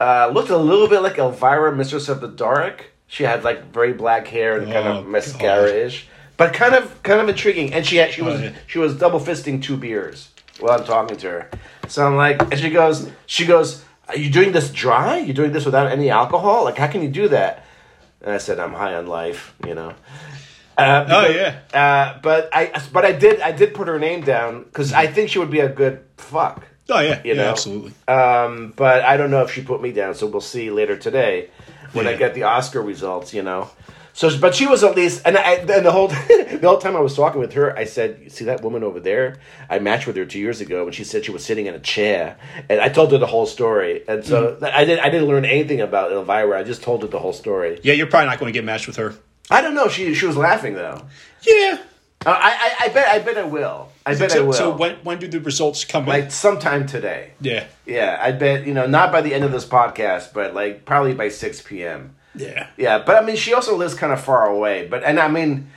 [0.00, 2.92] Uh, looked a little bit like Elvira, Mistress of the Dark.
[3.06, 7.02] She had like very black hair and kind Oh, of mascara ish, but kind of
[7.02, 7.72] kind of intriguing.
[7.72, 8.52] And she had, she was Oh, yeah.
[8.66, 11.50] she was double fisting two beers while I'm talking to her.
[11.88, 15.18] So I'm like, and she goes, she goes, "Are you doing this dry?
[15.18, 16.64] You doing this without any alcohol?
[16.64, 17.64] Like, how can you do that?"
[18.22, 19.94] And I said, "I'm high on life, you know."
[20.76, 21.58] Uh, Oh, because- yeah.
[21.72, 25.30] Uh, but I but I did I did put her name down because I think
[25.30, 26.64] she would be a good fuck.
[26.90, 27.50] Oh yeah, You yeah, know?
[27.50, 27.92] absolutely.
[28.08, 31.48] Um, but I don't know if she put me down, so we'll see later today
[31.94, 33.32] when I get the Oscar results.
[33.32, 33.70] You know,
[34.12, 37.00] so but she was at least, and I and the whole the whole time I
[37.00, 39.38] was talking with her, I said, "You see that woman over there?
[39.70, 41.80] I matched with her two years ago, and she said she was sitting in a
[41.80, 42.36] chair,
[42.68, 44.64] and I told her the whole story, and so Mm-hmm.
[44.64, 46.58] I didn't I didn't learn anything about Elvira.
[46.58, 47.80] I just told her the whole story.
[47.82, 49.14] Yeah, you're probably not going to get matched with her.
[49.50, 49.88] I don't know.
[49.88, 51.02] She she was laughing though.
[51.42, 51.78] Yeah.
[52.26, 53.88] Uh, I, I I bet I bet I will.
[54.06, 54.52] I bet I So, will.
[54.52, 56.30] so when when do the results come like in?
[56.30, 57.32] sometime today.
[57.40, 57.66] Yeah.
[57.86, 61.14] Yeah, I bet you know not by the end of this podcast, but like probably
[61.14, 62.14] by six p.m.
[62.34, 62.68] Yeah.
[62.76, 64.86] Yeah, but I mean, she also lives kind of far away.
[64.88, 65.70] But and I mean,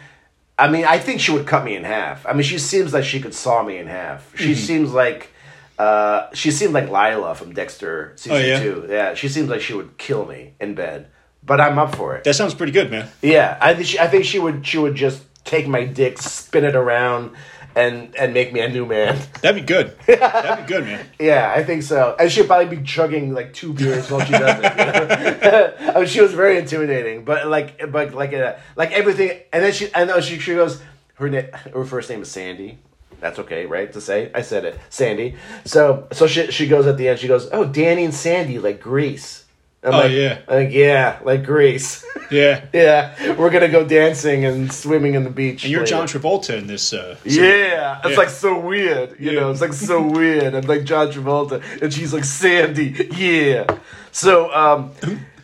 [0.58, 2.26] I mean, I think she would cut me in half.
[2.26, 4.32] I mean, she seems like she could saw me in half.
[4.38, 4.54] She Mm-hmm.
[4.66, 5.32] seems like.
[5.80, 8.60] Uh, she seemed like Lila from Dexter season Oh, yeah?
[8.60, 8.88] two.
[8.90, 11.06] Yeah, she seems like she would kill me in bed,
[11.44, 12.24] but I'm up for it.
[12.24, 13.08] That sounds pretty good, man.
[13.22, 16.64] Yeah, I think she, I think she would she would just take my dick, spin
[16.66, 17.32] it around,
[17.76, 19.20] and and make me a new man.
[19.42, 19.98] That'd be good.
[20.06, 21.06] That'd be good, man.
[21.20, 22.16] Yeah, I think so.
[22.20, 24.78] And she'd probably be chugging like two beers while she does it.
[24.78, 25.74] you know?
[25.96, 29.40] I mean, she was very intimidating, but like, but like, uh, like everything.
[29.54, 30.82] And then she, I know she, she goes,
[31.16, 32.80] her na- her first name is Sandy.
[33.20, 33.92] That's okay, right?
[33.94, 35.36] To say, I said it, Sandy.
[35.66, 37.18] So, so she she goes at the end.
[37.18, 39.46] She goes, "Oh, Danny and Sandy, like Grease."
[39.84, 40.40] I'm Oh, like, yeah.
[40.48, 42.04] I'm like yeah, like Grease.
[42.30, 42.66] Yeah.
[42.74, 45.64] yeah, we're gonna go dancing and swimming in the beach.
[45.64, 45.92] And you're later.
[45.92, 46.92] John Travolta in this.
[46.92, 48.18] Uh, Yeah, it's Yeah.
[48.18, 49.40] like so weird, you Yeah.
[49.40, 49.52] know.
[49.52, 50.54] It's like so weird.
[50.54, 53.08] I'm like John Travolta, and she's like Sandy.
[53.16, 53.66] Yeah.
[54.12, 54.92] So, um,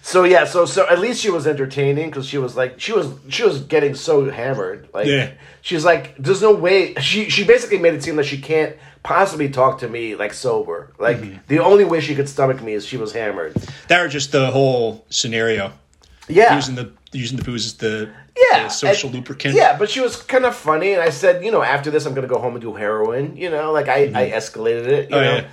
[0.02, 3.08] so yeah, so so at least she was entertaining because she was like she was
[3.30, 4.90] she was getting so hammered.
[4.94, 5.30] Like, Yeah.
[5.62, 6.96] she's like, there's no way.
[6.96, 10.92] She she basically made it seem like she can't possibly talk to me like sober.
[10.98, 11.38] Like Mm-hmm.
[11.48, 13.54] the only way she could stomach me is she was hammered.
[13.90, 15.72] that or just the whole scenario.
[16.28, 16.56] Yeah.
[16.56, 18.10] Using the using the booze as the,
[18.52, 19.56] yeah, the social and- lubricant.
[19.56, 22.14] Yeah, but she was kind of funny, and I said, you know, after this, I'm
[22.16, 23.36] gonna go home and do heroin.
[23.38, 25.10] You know, like I, I escalated it.
[25.12, 25.48] You Oh, know, yeah.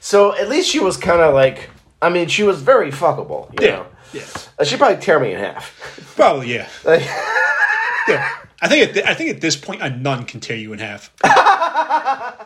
[0.00, 1.68] so at least she was kind of like,
[2.00, 3.50] I mean, she was very fuckable.
[3.60, 3.76] You Yeah.
[3.76, 4.22] know, Yeah.
[4.58, 5.74] Uh, she'd probably tear me in half.
[6.16, 6.68] Probably, yeah.
[6.84, 7.02] Like,
[8.08, 8.28] yeah.
[8.62, 10.78] I think at th- I think at this point a nun can tear you in
[10.78, 11.10] half.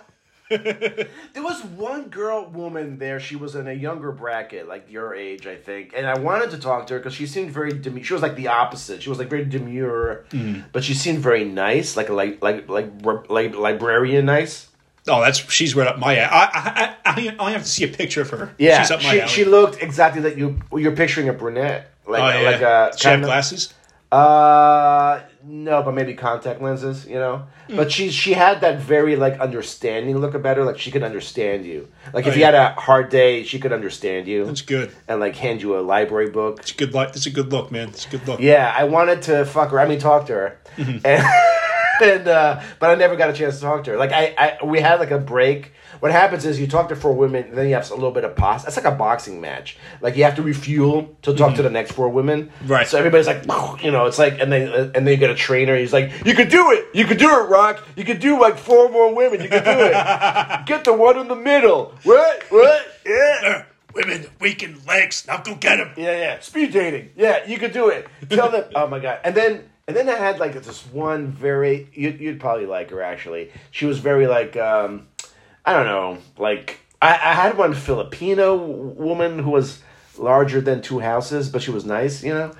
[0.50, 1.08] there
[1.42, 3.18] was one girl, woman there.
[3.20, 5.92] She was in a younger bracket, like your age, I think.
[5.96, 8.04] And I wanted to talk to her because she seemed very demure.
[8.04, 9.02] She was like the opposite.
[9.02, 10.62] She was like very demure, Mm-hmm.
[10.72, 14.68] but she seemed very nice, like a like like like like librarian nice.
[15.08, 16.18] Oh, that's she's right up my.
[16.20, 18.54] I I, I, I only have to see a picture of her.
[18.58, 19.28] Yeah, she's up my she, alley.
[19.30, 20.58] she looked exactly like you.
[20.72, 23.72] You're picturing a brunette, like oh yeah, like a she had kind of, glasses.
[24.12, 27.06] Uh, no, but maybe contact lenses.
[27.06, 27.76] You know, Hmm.
[27.76, 30.64] but she she had that very like understanding look about her.
[30.64, 31.88] Like she could understand you.
[32.12, 34.92] Like if Oh, you had a hard day, she could understand you That's good.
[35.08, 36.60] and like hand you a library book.
[36.60, 37.08] It's a good look.
[37.16, 37.88] It's a good look, man.
[37.88, 38.40] It's a good look.
[38.40, 39.80] Yeah, I wanted to fuck her.
[39.80, 40.98] I mean, talk to her, Mm-hmm.
[41.04, 41.24] and,
[42.02, 43.96] and uh, but I never got a chance to talk to her.
[43.96, 45.72] Like I, I, we had like a break.
[46.00, 48.36] What happens is you talk to four women, then you have a little bit of
[48.36, 48.66] pause.
[48.66, 49.78] It's like a boxing match.
[50.00, 52.46] Like you have to refuel to talk to the next four women.
[52.46, 52.66] Mm-hmm.
[52.68, 52.86] Right.
[52.86, 53.44] So everybody's like,
[53.82, 55.76] you know, it's like, and then and then you get a trainer.
[55.76, 56.86] He's like, you could do it.
[56.92, 57.82] You could do it, Rock.
[57.96, 59.40] You could do like four more women.
[59.40, 59.92] You could do it.
[60.66, 61.94] get the one in the middle.
[62.02, 62.42] What?
[62.50, 62.86] What?
[63.06, 63.64] Yeah.
[63.96, 65.26] Women, weakened legs.
[65.26, 65.90] Now go get him.
[65.96, 66.40] Yeah, yeah.
[66.40, 67.10] Speed dating.
[67.16, 68.06] Yeah, you could do it.
[68.28, 68.64] Tell them.
[68.74, 69.20] oh my god.
[69.24, 73.02] And then and then I had like this one very you, you'd probably like her
[73.02, 73.50] actually.
[73.70, 75.06] She was very like um
[75.64, 79.80] I don't know like I, I had one Filipino woman who was
[80.18, 82.52] larger than two houses, but she was nice, you know.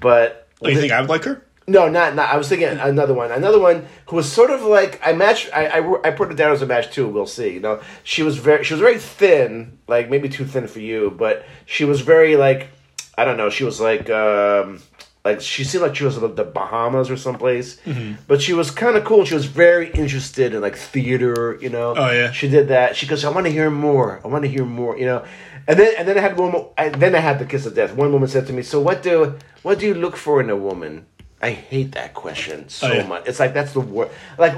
[0.00, 1.44] But Oh, you think I would like her?
[1.66, 2.28] no, not not.
[2.28, 3.30] I was thinking another one.
[3.30, 5.48] Another one who was sort of like I matched.
[5.54, 7.08] I, I I put it down as a match too.
[7.08, 7.50] We'll see.
[7.54, 11.10] You know, she was very she was very thin, like maybe too thin for you,
[11.16, 12.68] but she was very like
[13.16, 13.48] I don't know.
[13.50, 14.80] She was like um
[15.24, 18.14] like she seemed like she was like the Bahamas or someplace, Mm-hmm.
[18.26, 19.24] but she was kind of cool.
[19.24, 21.56] She was very interested in like theater.
[21.60, 21.94] You know.
[21.96, 22.30] Oh, yeah.
[22.32, 22.94] She did that.
[22.96, 24.20] She goes, I want to hear more.
[24.24, 24.98] I want to hear more.
[24.98, 25.24] You know.
[25.66, 26.52] And then, and then I had one.
[26.52, 27.94] mo- I, then I had the kiss of death.
[27.94, 30.56] One woman said to me, "So what do what do you look for in a
[30.56, 31.06] woman?"
[31.40, 33.06] I hate that question so Oh, yeah.
[33.06, 33.26] much.
[33.26, 34.10] It's like that's the word.
[34.38, 34.54] Like,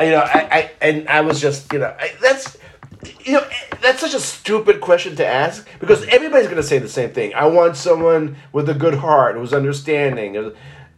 [0.00, 2.58] you know, I, I and I was just, you know, I, that's,
[3.24, 3.46] you know,
[3.82, 7.34] that's such a stupid question to ask because everybody's gonna say the same thing.
[7.34, 10.34] I want someone with a good heart who's understanding.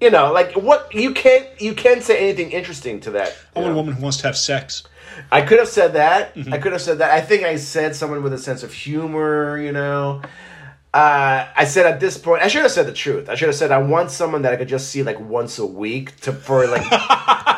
[0.00, 3.36] You know, like what you can't you can't say anything interesting to that.
[3.56, 4.84] I want a woman who wants to have sex.
[5.32, 6.34] I could have said that.
[6.34, 6.54] Mm-hmm.
[6.54, 7.10] I could have said that.
[7.10, 10.22] I think I said someone with a sense of humor, you know.
[10.98, 13.28] Uh, I said at this point, I should have said the truth.
[13.28, 15.64] I should have said I want someone that I could just see like once a
[15.64, 16.82] week to for like,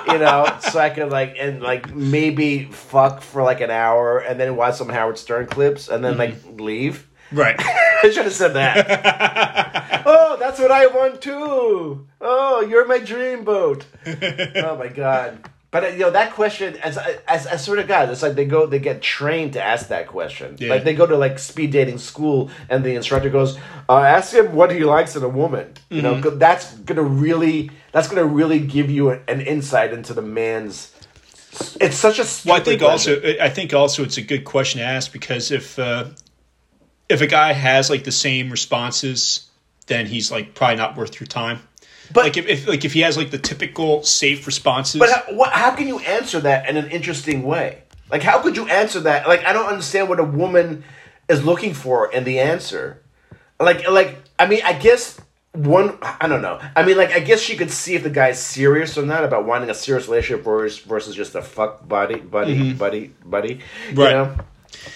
[0.09, 4.39] you know, so I could like and like maybe fuck for like an hour and
[4.39, 7.09] then watch some Howard Stern clips and then like leave.
[7.33, 7.57] Right.
[8.03, 10.03] I should have said that.
[10.05, 12.07] oh, that's what I want too.
[12.21, 13.87] Oh, you're my dream boat.
[14.07, 15.49] oh my god.
[15.71, 18.45] But uh, you know that question, as as I swear to God, it's like they
[18.45, 20.57] go, they get trained to ask that question.
[20.59, 20.71] Yeah.
[20.71, 23.57] Like they go to like speed dating school, and the instructor goes,
[23.89, 28.09] uh, "Ask him what he likes in a woman." You know, that's gonna really, that's
[28.09, 30.93] gonna really give you an insight into the man's.
[31.81, 32.27] It's such a.
[32.49, 33.15] Well, I think question.
[33.15, 36.07] also, I think also it's a good question to ask because if uh,
[37.09, 39.49] if a guy has like the same responses,
[39.87, 41.61] then he's like probably not worth your time.
[42.13, 45.35] But- like if, if like if he has like the typical safe responses, But how,
[45.35, 47.83] what, how can you answer that in an interesting way?
[48.11, 49.29] Like, how could you answer that?
[49.29, 50.83] Like, I don't understand what a woman
[51.29, 53.01] is looking for in the answer.
[53.61, 55.21] Like, like I mean, I guess
[55.53, 55.97] one.
[56.03, 56.61] I don't know.
[56.75, 59.47] I mean, like, I guess she could see if the guy's serious or not about
[59.47, 62.79] wanting a serious relationship versus versus just a fuck buddy, buddy, mm-hmm.
[62.79, 63.61] buddy, buddy.
[63.91, 64.13] You Right.
[64.13, 64.37] know?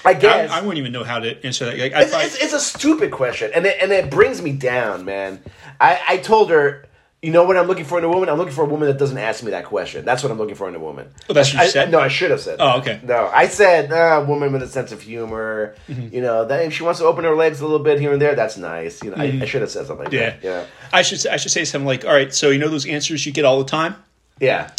[0.04, 0.50] I guess.
[0.50, 1.78] I, I wouldn't even know how to answer that.
[1.78, 5.04] Like, It's, find, it's, it's a stupid question, and it, and it brings me down,
[5.04, 5.42] man.
[5.80, 6.86] I, I told her,
[7.24, 8.28] you know what I'm looking for in a woman?
[8.28, 10.04] I'm looking for a woman that doesn't ask me that question.
[10.04, 11.08] That's what I'm looking for in a woman.
[11.28, 11.90] Oh, that's what you I- said?
[11.90, 12.56] No, I should have said.
[12.60, 13.00] Oh, okay.
[13.02, 15.74] No, I said uh, woman with a sense of humor.
[15.88, 16.14] Mm-hmm.
[16.14, 18.20] You know, that if she wants to open her legs a little bit here and
[18.20, 19.02] there, that's nice.
[19.02, 20.44] You know, I, I should have said something like yeah, that.
[20.44, 23.24] Yeah, I should I should say something like, all right, so you know those answers
[23.24, 23.96] you get all the time.
[24.38, 24.70] yeah.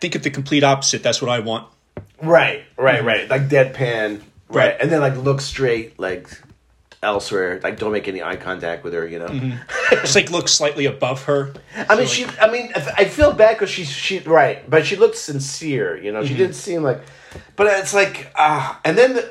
[0.00, 1.02] Think of the complete opposite.
[1.02, 1.66] That's what I want.
[2.22, 3.28] Right, right, right.
[3.28, 3.74] Like deadpan.
[3.76, 4.20] Right.
[4.20, 4.56] Mm-hmm.
[4.56, 4.76] Right.
[4.80, 6.28] and then like look straight, like
[7.04, 7.60] elsewhere.
[7.62, 9.06] Like don't make any eye contact with her.
[9.06, 9.26] You know.
[9.28, 9.90] Mm-hmm.
[10.00, 11.52] Just like look slightly above her.
[11.88, 12.26] I mean, she.
[12.40, 15.96] I mean, I feel bad because she's she right, but she looked sincere.
[15.96, 16.28] You know, Mm-hmm.
[16.28, 17.02] she didn't seem like.
[17.56, 19.28] But it's like, ah, and then, the,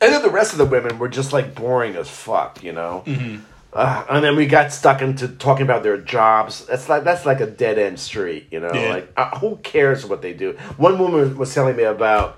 [0.00, 2.62] and then the rest of the women were just like boring as fuck.
[2.62, 3.02] You know.
[3.06, 3.42] Mm-hmm.
[3.70, 6.64] Uh, and then we got stuck into talking about their jobs.
[6.64, 8.72] That's like that's like a dead end street, you know.
[8.72, 8.88] Yeah.
[8.94, 10.52] Like uh, who cares what they do?
[10.78, 12.37] One woman was telling me about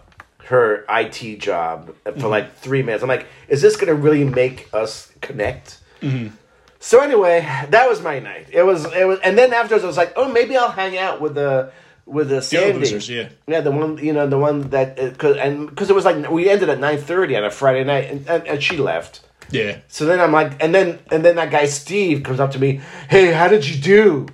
[0.51, 2.27] her IT job for Mm-hmm.
[2.27, 3.03] like three minutes.
[3.03, 5.79] I'm like, is this gonna really make us connect?
[6.03, 6.35] Mm-hmm.
[6.79, 8.47] So anyway, that was my night.
[8.53, 11.21] It was it was, and then afterwards I was like, oh, maybe I'll hang out
[11.21, 11.73] with the
[12.07, 12.79] with the The Sandy.
[12.81, 13.29] losers, yeah.
[13.47, 16.29] Yeah, the one you know the one that uh, cause, and because it was like
[16.31, 19.21] we ended at nine thirty on a Friday night, and, and, and she left.
[19.51, 19.79] Yeah.
[19.89, 22.81] So then I'm like, and then and then that guy Steve comes up to me,
[23.09, 24.27] hey, how did you do?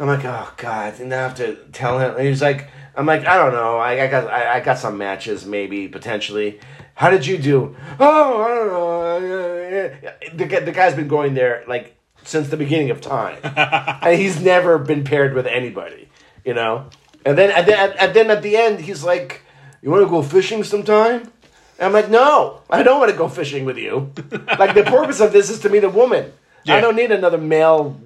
[0.00, 2.16] I'm like, oh god, and I have to tell him.
[2.16, 4.98] And he's like, I'm like, I don't know, I, I got I, I got some
[4.98, 6.60] matches maybe potentially.
[6.94, 7.76] How did you do?
[8.00, 8.88] Oh, I don't know.
[10.08, 14.20] Uh, the guy- the guy's been going there like since the beginning of time, and
[14.20, 16.08] he's never been paired with anybody,
[16.44, 16.90] you know.
[17.24, 19.42] And then and then and then at the end, he's like,
[19.80, 21.30] "You want to go fishing sometime?"
[21.78, 24.12] And I'm like, no, I don't want to go fishing with you.
[24.58, 26.32] like the purpose of this is to meet a woman.
[26.64, 26.74] Yeah.
[26.74, 27.98] I don't need another male,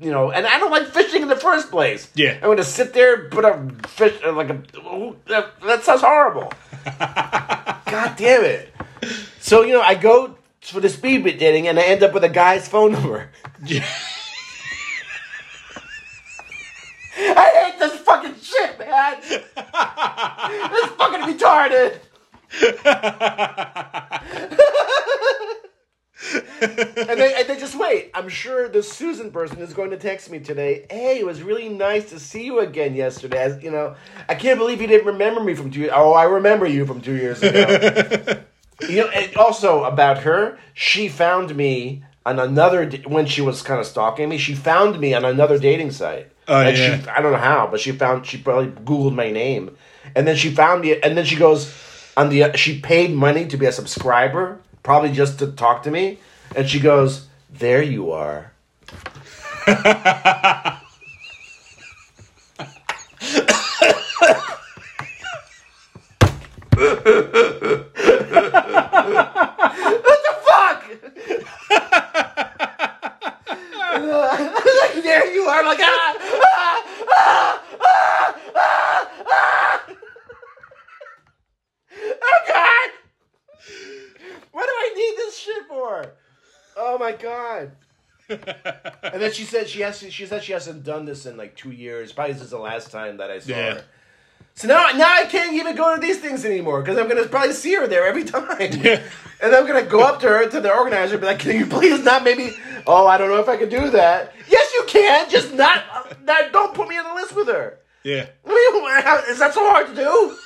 [0.00, 0.30] you know.
[0.30, 2.10] And I don't like fishing in the first place.
[2.14, 2.34] Yeah.
[2.34, 4.62] I'm going to sit there, put a fish uh, like a.
[5.26, 6.52] That, that sounds horrible.
[6.84, 8.74] God damn it!
[9.40, 12.24] So you know, I go for the speed bit dating, and I end up with
[12.24, 13.30] a guy's phone number.
[13.64, 13.86] Yeah.
[17.16, 19.20] I hate this fucking shit, man.
[19.20, 19.44] this
[20.96, 22.00] fucking retarded.
[26.32, 28.10] And they, and they just wait.
[28.14, 30.86] I'm sure the Susan person is going to text me today.
[30.90, 33.38] Hey, it was really nice to see you again yesterday.
[33.38, 33.94] As, you know,
[34.28, 35.80] I can't believe you didn't remember me from two.
[35.80, 35.92] years.
[35.94, 38.40] Oh, I remember you from two years ago.
[38.88, 43.80] you know, and also about her, she found me on another when she was kind
[43.80, 44.38] of stalking me.
[44.38, 46.30] She found me on another dating site.
[46.48, 47.00] Oh, and yeah.
[47.00, 49.76] She, I don't know how, but she found she probably Googled my name,
[50.14, 51.72] and then she found me, and then she goes
[52.16, 52.52] on the.
[52.56, 56.20] She paid money to be a subscriber, probably just to talk to me,
[56.54, 58.52] and she goes, "There you are."
[59.66, 59.82] what
[70.22, 70.84] the fuck?
[74.80, 79.80] like there you are, like ah, ah, ah, ah, ah, ah.
[82.22, 82.90] Oh god!
[84.52, 85.14] What do I need
[86.76, 87.72] Oh my god!
[88.28, 89.98] and then she said she has.
[90.00, 92.12] She said she hasn't done this in like two years.
[92.12, 93.74] Probably this is the last time that I saw Yeah.
[93.74, 93.84] her.
[94.56, 97.52] So now, now I can't even go to these things anymore because I'm gonna probably
[97.54, 98.44] see her there every time.
[98.60, 99.02] Yeah.
[99.42, 101.66] And I'm gonna go up to her to the organizer and be like, "Can you
[101.66, 102.56] please not maybe?
[102.86, 104.32] Oh, I don't know if I can do that.
[104.48, 105.30] Yes, you you can.
[105.30, 106.52] Just not, uh, not.
[106.52, 107.78] Don't put me on the list with her.
[108.02, 108.26] Yeah.
[108.46, 110.36] I mean, how, is that so hard to do?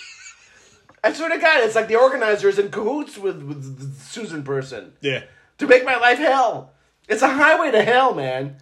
[1.05, 5.23] I swear to God, it's like the organizers in cahoots with, with Susan person Yeah.
[5.59, 6.73] to make my life hell.
[7.09, 8.57] It's a highway to hell, man.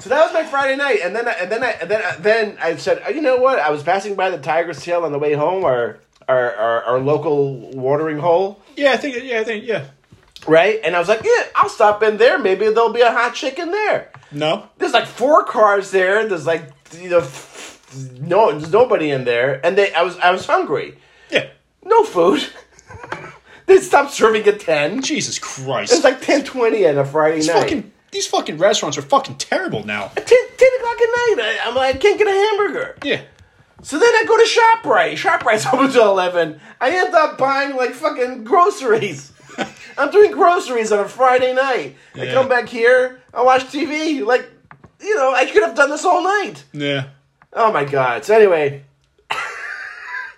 [0.00, 2.14] So that was my Friday night, and then I, and then I, and then I,
[2.16, 3.58] then I said, oh, you know what?
[3.58, 6.98] I was passing by the Tiger's Tail on the way home, our our our, our
[7.00, 9.16] local watering hole, Yeah, I think.
[9.24, 9.64] Yeah, I think.
[9.66, 9.86] Yeah.
[10.46, 10.78] right?
[10.84, 12.38] And I was like, yeah, I'll stop in there.
[12.38, 14.12] Maybe there'll be a hot chick in there.
[14.30, 14.68] No.
[14.78, 16.28] There's like four cars there.
[16.28, 17.26] There's like you know,
[18.20, 20.96] no, there's nobody in there, and they I was I was hungry.
[21.88, 21.96] Yeah.
[21.96, 22.46] No food.
[23.66, 25.02] they stopped serving at ten.
[25.02, 25.92] Jesus Christ.
[25.92, 27.60] It's like ten twenty on a Friday These night.
[27.62, 30.08] fucking these fucking restaurants are fucking terrible now.
[30.08, 30.36] 10, 10
[30.78, 31.36] o'clock at night.
[31.40, 32.96] I, I'm like, I can't get a hamburger.
[33.04, 33.20] Yeah.
[33.82, 35.12] So then I go to ShopRite.
[35.12, 36.58] ShopRite's open till 11.
[36.80, 39.32] I end up buying like fucking groceries.
[39.98, 41.96] I'm doing groceries on a Friday night.
[42.14, 44.24] I come back here, I watch TV.
[44.24, 44.48] Like,
[45.00, 46.64] you know, I could have done this all night.
[46.72, 47.08] Yeah.
[47.52, 48.24] Oh my god.
[48.24, 48.84] So anyway,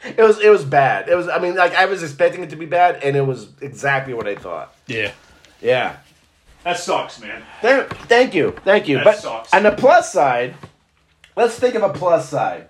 [0.05, 1.09] it was it was bad.
[1.09, 3.49] It was I mean like I was expecting it to be bad and it was
[3.61, 4.75] exactly what I thought.
[4.87, 5.13] Yeah.
[5.61, 5.97] Yeah.
[6.65, 7.43] That sucks, man.
[7.63, 8.55] Thank, thank you.
[8.65, 8.97] Thank you.
[8.97, 9.55] That but sucks.
[9.55, 10.55] on the plus side,
[11.35, 12.67] let's think of a plus side.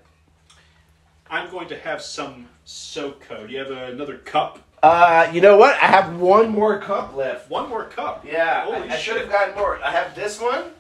[1.29, 3.47] I'm going to have some SoCo.
[3.47, 4.61] Do you have another cup?
[4.83, 5.75] Uh, you know what?
[5.83, 7.51] I have one more cup left.
[7.51, 8.25] One more cup.
[8.27, 9.83] Yeah, Holy I, I should have gotten more.
[9.83, 10.71] I have this one.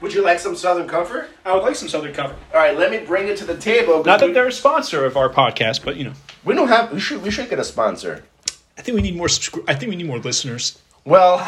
[0.00, 1.28] Would you like some Southern Comfort?
[1.44, 2.36] I would like some Southern Comfort.
[2.52, 4.02] All right, let me bring it to the table.
[4.04, 6.12] Not We- that they're a sponsor of our podcast, but you know,
[6.44, 6.92] we don't have.
[6.92, 7.22] We should.
[7.22, 8.24] We should get a sponsor.
[8.76, 9.28] I think we need more.
[9.28, 10.78] Subscri- I think we need more listeners.
[11.04, 11.46] Well,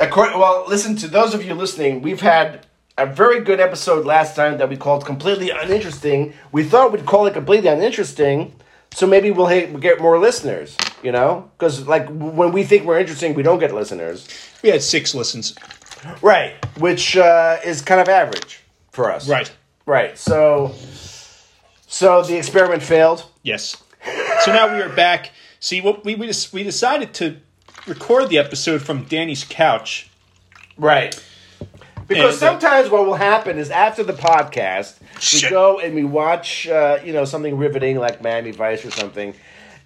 [0.00, 2.02] according, well, listen to those of you listening.
[2.02, 2.66] We've had
[2.96, 6.32] a very good episode last time that we called completely uninteresting.
[6.52, 8.54] We thought we'd call it completely uninteresting,
[8.94, 10.76] so maybe we'll get more listeners.
[11.02, 14.26] You know, because like when we think we're interesting, we don't get listeners.
[14.62, 15.54] We had six listens.
[16.22, 18.62] Right, which uh, is kind of average
[18.92, 19.28] for us.
[19.28, 19.50] Right.
[19.86, 20.16] Right.
[20.18, 20.74] So,
[21.86, 23.24] so the experiment failed.
[23.42, 23.82] Yes.
[24.44, 25.30] So now we are back.
[25.60, 27.36] See, what we we, des- we decided to
[27.86, 30.10] record the episode from Danny's couch.
[30.76, 31.14] Right.
[32.06, 35.50] Because And, uh, sometimes what will happen is after the podcast, we Shit.
[35.50, 39.34] go and we watch, uh, you know, something riveting like Miami Vice or something,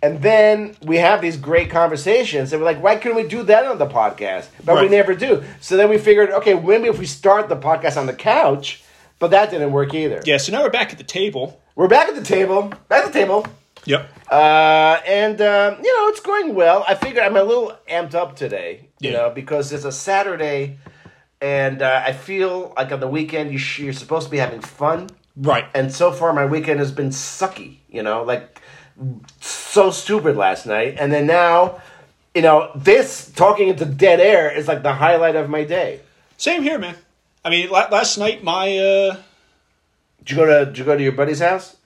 [0.02, 3.64] and then we have these great conversations, and we're like, why couldn't we do that
[3.66, 4.46] on the podcast?
[4.64, 5.42] But we never do.
[5.60, 8.82] So then we figured, okay, maybe if we start the podcast on the couch,
[9.18, 10.20] but that didn't work either.
[10.24, 10.36] Yeah.
[10.38, 11.60] So now we're back at the table.
[11.74, 12.72] We're back at the table.
[12.88, 13.46] Back at the table.
[13.84, 14.08] Yep.
[14.30, 16.84] Uh, and um, you know it's going well.
[16.86, 19.16] I figure I'm a little amped up today, you Yeah.
[19.16, 20.78] know, because it's a Saturday,
[21.40, 24.60] and uh, I feel like on the weekend you sh- you're supposed to be having
[24.60, 25.64] fun, Right.
[25.74, 28.60] and so far my weekend has been sucky, you know, like
[29.40, 31.80] so stupid last night, and then now,
[32.34, 36.00] you know, this talking into dead air is like the highlight of my day.
[36.36, 36.94] Same here, man.
[37.44, 39.16] I mean, la- last night my uh,
[40.18, 41.76] Did you go to Did you go to your buddy's house?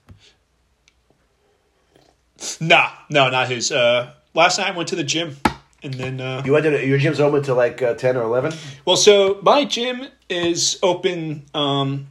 [2.60, 3.70] nah, no, not his.
[3.70, 5.36] Uh, last night I went to the gym,
[5.82, 8.52] and then uh, You went to your gym's open till like uh, ten or eleven.
[8.84, 12.06] well, so my gym is open um,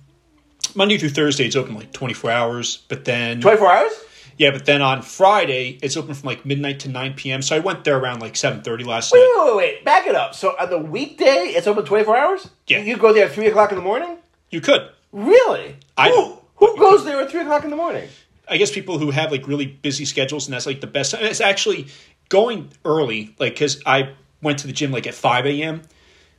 [0.76, 1.46] Monday through Thursday.
[1.46, 3.92] It's open like twenty four hours, but then Twenty four hours.
[4.38, 7.42] Yeah, but then on Friday it's open from like midnight to nine p.m.
[7.42, 9.36] So I went there around like seven thirty last Wait, night.
[9.46, 9.86] wait, wait, wait.
[9.86, 10.36] Back it up.
[10.36, 12.50] So on the weekday, it's open 24 hours?
[12.68, 12.80] Yeah.
[12.80, 14.18] You go there at 3 o'clock in the morning?
[14.50, 14.90] You could.
[15.12, 15.76] Really?
[15.98, 18.08] I who, Who goes there at 3 o'clock in the morning?
[18.48, 21.24] I guess people who have like really busy schedules and that's like the best time.
[21.24, 21.88] It's actually
[22.30, 25.82] going early, like because I went to the gym like at five a.m.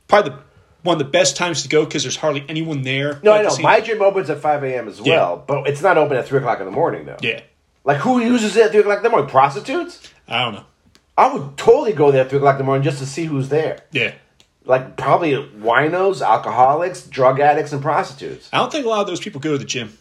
[0.07, 0.39] Probably the,
[0.83, 3.19] one of the best times to go because there's hardly anyone there.
[3.23, 3.57] No, I the know.
[3.63, 4.87] My gym opens at 5 a.m.
[4.89, 5.15] as Yeah.
[5.15, 7.15] well, but it's not open at 3 o'clock in the morning, though.
[7.21, 7.39] yeah,
[7.83, 9.29] Like, who uses it at 3 o'clock in the morning?
[9.29, 10.09] Prostitutes?
[10.27, 10.65] I don't know.
[11.17, 13.49] I would totally go there at 3 o'clock in the morning just to see who's
[13.49, 13.81] there.
[13.91, 14.13] Yeah,
[14.65, 18.49] Like, probably winos, alcoholics, drug addicts, and prostitutes.
[18.53, 19.97] I don't think a lot of those people go to the gym.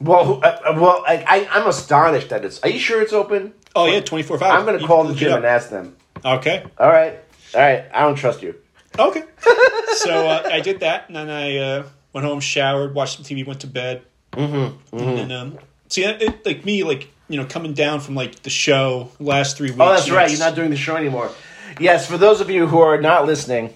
[0.00, 2.60] Well, uh, uh, well, like, I, I'm astonished that it's.
[2.62, 3.54] Are you sure it's open?
[3.76, 4.52] Oh yeah, twenty four five.
[4.52, 5.96] I'm going to call the gym and ask them.
[6.24, 7.18] Okay, All right.
[7.54, 7.84] All right.
[7.92, 8.54] I don't trust you.
[8.98, 9.22] okay.
[9.94, 13.46] so uh, I did that, and then I uh, went home, showered, watched some TV,
[13.46, 14.02] went to bed.
[14.32, 14.96] Mm-hmm.
[14.98, 15.58] And then, um,
[15.94, 19.70] see, it, like me, like you know, coming down from like the show last three
[19.70, 19.80] weeks.
[19.80, 20.30] Oh, that's right.
[20.30, 21.30] You're not doing the show anymore.
[21.80, 23.74] Yes, for those of you who are not listening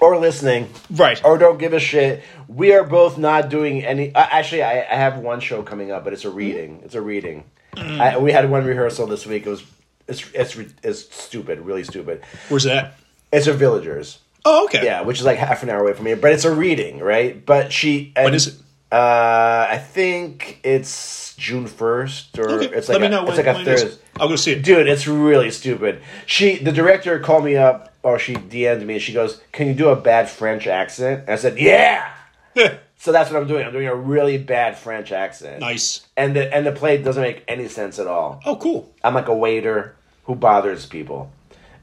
[0.00, 1.22] or listening right.
[1.24, 4.14] or don't give a shit, we are both not doing any.
[4.14, 6.82] Uh, actually, I, I have one show coming up, but it's a reading.
[6.84, 7.44] It's a reading.
[7.74, 9.46] I, we had one rehearsal this week.
[9.46, 9.64] It was
[10.08, 12.22] it's it's it's stupid, really stupid.
[12.48, 12.98] Where's that?
[13.32, 14.18] It's a villagers.
[14.44, 14.84] Oh, okay.
[14.84, 17.44] Yeah, which is like half an hour away from here, but it's a reading, right?
[17.44, 18.12] But she.
[18.16, 18.54] And, When is it?
[18.92, 22.66] Uh, I think it's June first, or Okay.
[22.76, 23.64] it's like Let me a, know it's when, like a.
[23.64, 23.96] Thursday.
[24.20, 24.62] I'll go see it.
[24.62, 26.02] Dude, it's really stupid.
[26.26, 29.72] She, the director, called me up, or she DM'd me, and she goes, "Can you
[29.74, 32.12] do a bad French accent?" And I said, "Yeah."
[33.02, 33.66] So that's what I'm doing.
[33.66, 36.06] I'm doing a really bad French accent, Nice.
[36.16, 38.40] and the and the play doesn't make any sense at all.
[38.46, 38.94] Oh, cool.
[39.02, 41.32] I'm like a waiter who bothers people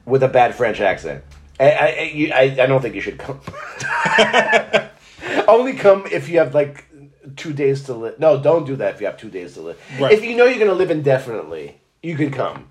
[0.06, 1.22] with a bad French accent.
[1.58, 3.38] I I, I, you, I, I don't think you should come.
[5.46, 6.86] Only come if you have like
[7.36, 8.18] two days to live.
[8.18, 9.80] No, don't do that if you have two days to live.
[9.98, 10.12] Right.
[10.12, 12.68] If you know you're going to live indefinitely, you can come.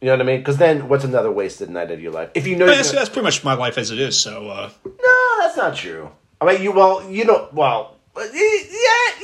[0.00, 0.40] You know what I mean?
[0.40, 2.30] Because then, what's another wasted night of your life?
[2.34, 4.18] If you know, That's, gonna, that's pretty much my life as it is.
[4.18, 6.10] So, uh, no, that's not true.
[6.40, 8.22] I mean, you well, you know, well, yeah.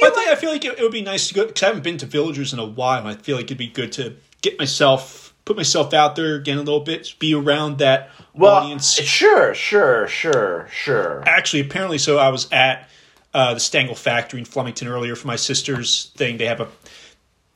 [0.00, 1.84] But I, I feel like it, it would be nice to go because I haven't
[1.84, 3.06] been to Villagers in a while.
[3.06, 6.62] I feel like it'd be good to get myself, put myself out there again a
[6.62, 8.92] little bit, be around that well, audience.
[8.94, 11.22] sure, sure, sure, sure.
[11.26, 12.88] Actually, apparently, so I was at
[13.34, 16.36] uh, the Stangl Factory in Flemington earlier for my sister's thing.
[16.38, 16.68] They have a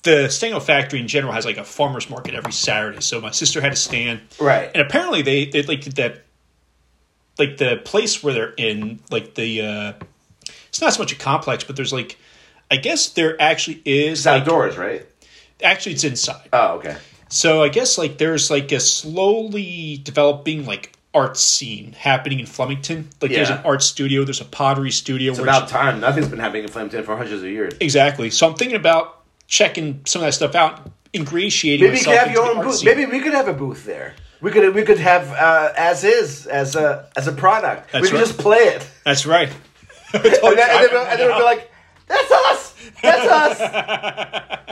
[0.03, 3.01] the Stangl Factory in general has like a farmers market every Saturday.
[3.01, 4.71] So my sister had a stand, Right.
[4.73, 6.23] and apparently they they like that
[7.39, 9.93] like the place where they're in like the uh
[10.69, 12.17] it's not so much a complex but there's like
[12.71, 15.07] i guess there actually is It's like outdoors, right?
[15.63, 16.97] actually it's inside Oh, okay.
[17.29, 23.09] so i guess like there's like a slowly developing like art scene happening in flemington
[23.23, 26.01] like there's an art studio there's a pottery studio It's about time.
[26.01, 27.75] Nothing's been happening in Flemington for hundreds of years.
[27.81, 32.17] exactly so i'm thinking about checking some of that stuff out ingratiating Maybe you could
[32.19, 32.77] have your own booth.
[32.77, 32.85] scene.
[32.85, 34.15] Maybe we could have a booth there.
[34.43, 37.91] We could we could have uh, as is as a as a product.
[37.93, 38.27] That's we could right.
[38.27, 39.49] just play it, that's right
[40.13, 41.71] and then, and then, and then we'll be like,
[42.07, 43.59] "That's us, that's us."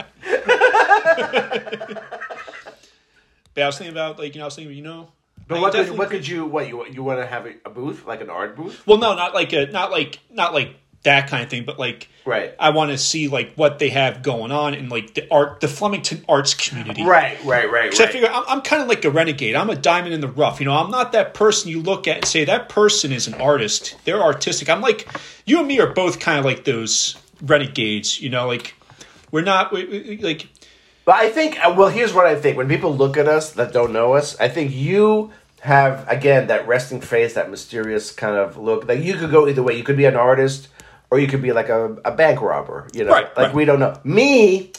[3.53, 5.09] but i was thinking about like you know i was thinking you know
[5.47, 8.05] But I what could, what could you what you you want to have a, booth
[8.05, 8.85] like an art booth?
[8.85, 12.09] Well, no, not like a not like not like that kind of thing, but like
[12.25, 12.55] Right.
[12.59, 15.67] I want to see like what they have going on in like the art, the
[15.67, 17.03] Flemington arts community.
[17.03, 19.55] Right, right, right, So I figure I'm, I'm kind of like a renegade.
[19.55, 20.59] I'm a diamond in the rough.
[20.59, 23.35] You know, I'm not that person you look at and say that person is an
[23.35, 23.95] artist.
[24.05, 24.69] They're artistic.
[24.69, 25.07] I'm like
[25.45, 28.19] you and me are both kind of like those renegades.
[28.19, 28.73] You know, like
[29.29, 30.47] we're not we, we, like
[31.05, 32.57] But I think, uh, well, here's what I think.
[32.57, 35.31] When people look at us that don't know us, I think you
[35.61, 38.87] have, again, that resting face, that mysterious kind of look.
[38.87, 39.77] Like, you could go either way.
[39.77, 40.67] You could be an artist
[41.11, 43.11] or you could be like a, a bank robber, you know?
[43.11, 43.55] Right, like, right.
[43.55, 43.99] we don't know.
[44.03, 44.71] Me,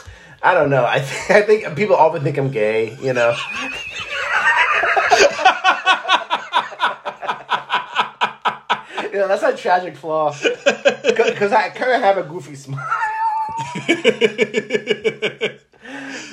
[0.43, 0.85] I don't know.
[0.85, 3.31] I, th- I think people often think I'm gay, you know?
[9.13, 10.35] you know, that's a tragic flaw.
[11.07, 12.85] Because I kind of have a goofy smile.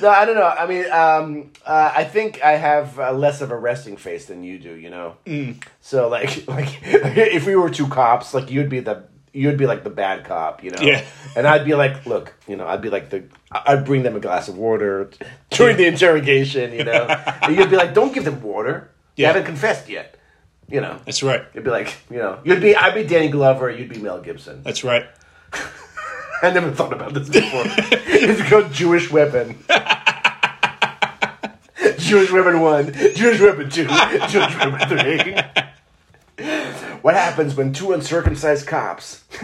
[0.04, 0.46] No, I don't know.
[0.46, 4.44] I mean, um, uh, I think I have uh, less of a resting face than
[4.44, 4.76] you do.
[4.76, 5.16] You know.
[5.26, 5.64] Mm.
[5.80, 9.86] So like, like if we were two cops, like you'd be the you'd be like
[9.86, 10.82] the bad cop, you know.
[10.82, 11.06] Yeah.
[11.38, 14.20] And I'd be like, look, you know, I'd be like the I'd bring them a
[14.20, 15.10] glass of water
[15.52, 17.06] during the interrogation, you know.
[17.42, 18.92] and you'd be like, don't give them water.
[19.16, 20.18] They haven't confessed yet.
[20.68, 21.00] You know.
[21.06, 21.44] that's right.
[21.54, 24.64] You'd be like, you know, you'd be I'd be Danny Glover, you'd be Mel Gibson.
[24.64, 25.06] That's right.
[26.44, 27.64] I never thought about this before.
[27.66, 29.58] it's called Jewish Weapon.
[31.98, 33.86] Jewish Weapon 1, Jewish Weapon 2,
[34.28, 34.90] Jewish Weapon
[36.38, 36.46] 3.
[37.02, 39.24] What happens when two uncircumcised cops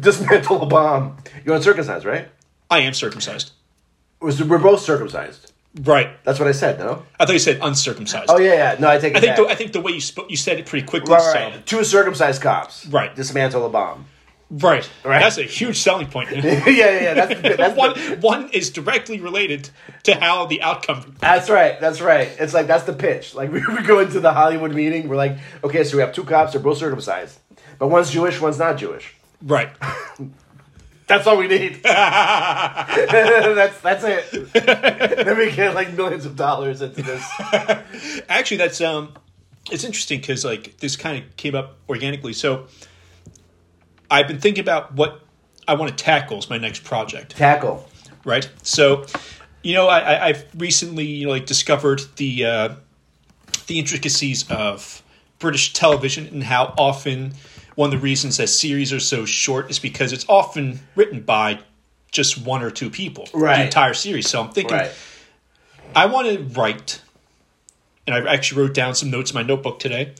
[0.00, 1.18] dismantle a bomb?
[1.44, 2.28] You're uncircumcised, right?
[2.70, 3.52] I am circumcised.
[4.20, 5.52] We're both circumcised.
[5.82, 6.22] Right.
[6.24, 7.04] That's what I said, no?
[7.18, 8.30] I thought you said uncircumcised.
[8.30, 8.76] Oh, yeah, yeah.
[8.78, 9.46] No, I take it I think back.
[9.46, 11.12] the, I think the way you spoke, you said it pretty quickly.
[11.12, 11.66] right, so- right.
[11.66, 12.86] Two circumcised cops.
[12.86, 13.14] Right.
[13.14, 14.06] Dismantle a bomb.
[14.52, 14.88] Right.
[15.02, 15.22] Right.
[15.22, 16.30] That's a huge selling point.
[16.32, 17.14] yeah, yeah, yeah.
[17.14, 19.70] That's, the, that's, one the, one is directly related
[20.02, 21.16] to how the outcome.
[21.20, 21.80] That's right.
[21.80, 22.28] That's right.
[22.38, 23.34] It's like that's the pitch.
[23.34, 25.08] Like we, we go into the Hollywood meeting.
[25.08, 26.52] We're like, okay, so we have two cops.
[26.52, 27.38] They're both circumcised,
[27.78, 29.14] but one's Jewish, one's not Jewish.
[29.42, 29.70] Right.
[31.08, 31.82] That's all we need.
[31.82, 34.52] that's that's it.
[34.54, 37.22] then we get like millions of dollars into this.
[38.30, 39.12] Actually, that's um,
[39.70, 42.32] it's interesting because like this kind of came up organically.
[42.32, 42.66] So,
[44.12, 45.20] I've been thinking about what
[45.66, 47.36] I want to tackle as my next project.
[47.36, 47.88] Tackle.
[48.24, 48.48] right?
[48.62, 49.06] So,
[49.62, 52.74] you know, I, I, I've recently you know, like discovered the uh,
[53.66, 55.02] the intricacies of
[55.38, 57.32] British television and how often
[57.74, 61.58] one of the reasons that series are so short is because it's often written by
[62.10, 63.56] just one or two people, Right.
[63.56, 64.28] the entire series.
[64.28, 64.92] So I'm thinking Right.
[65.96, 67.00] I want to write,
[68.06, 70.14] and I actually wrote down some notes in my notebook today.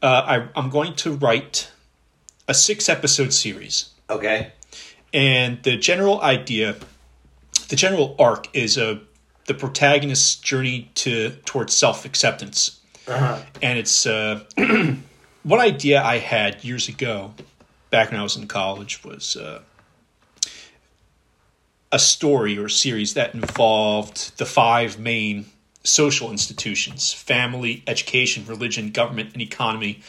[0.00, 0.06] Uh,
[0.54, 1.70] I, I'm going to write
[2.48, 3.90] a six episode series.
[4.10, 4.52] Okay.
[5.12, 6.76] and the general idea
[7.68, 9.00] the general arc is a
[9.46, 12.80] the protagonist's journey to towards self-acceptance.
[13.62, 14.44] And it's uh,
[15.42, 17.32] one idea i had years ago
[17.90, 19.60] back when i was in college was uh,
[21.90, 25.46] a story or series that involved the five main
[25.84, 30.00] social institutions family education religion government and economy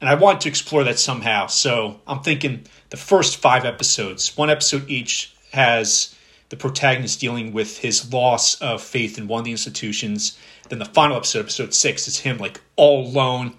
[0.00, 1.46] and I want to explore that somehow.
[1.46, 6.14] So I'm thinking the first five episodes, one episode each, has
[6.48, 10.36] the protagonist dealing with his loss of faith in one of the institutions.
[10.68, 13.54] Then the final episode, episode six, is him like all alone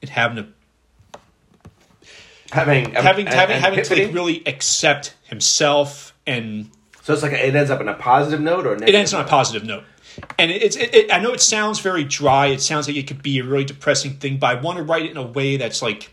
[0.00, 1.20] and having to
[2.52, 6.70] having having and- having and having to like really accept himself and
[7.02, 9.24] So it's like it ends up in a positive note or a it ends on
[9.24, 9.84] a positive note.
[10.38, 12.46] And it's it, it, I know it sounds very dry.
[12.46, 15.02] It sounds like it could be a really depressing thing, but I want to write
[15.02, 16.10] it in a way that's like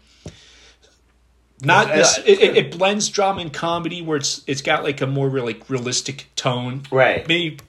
[1.62, 5.08] not this, it, it, it blends drama and comedy where it's it's got like a
[5.08, 6.84] more like realistic tone.
[6.92, 7.28] Right.
[7.28, 7.60] Maybe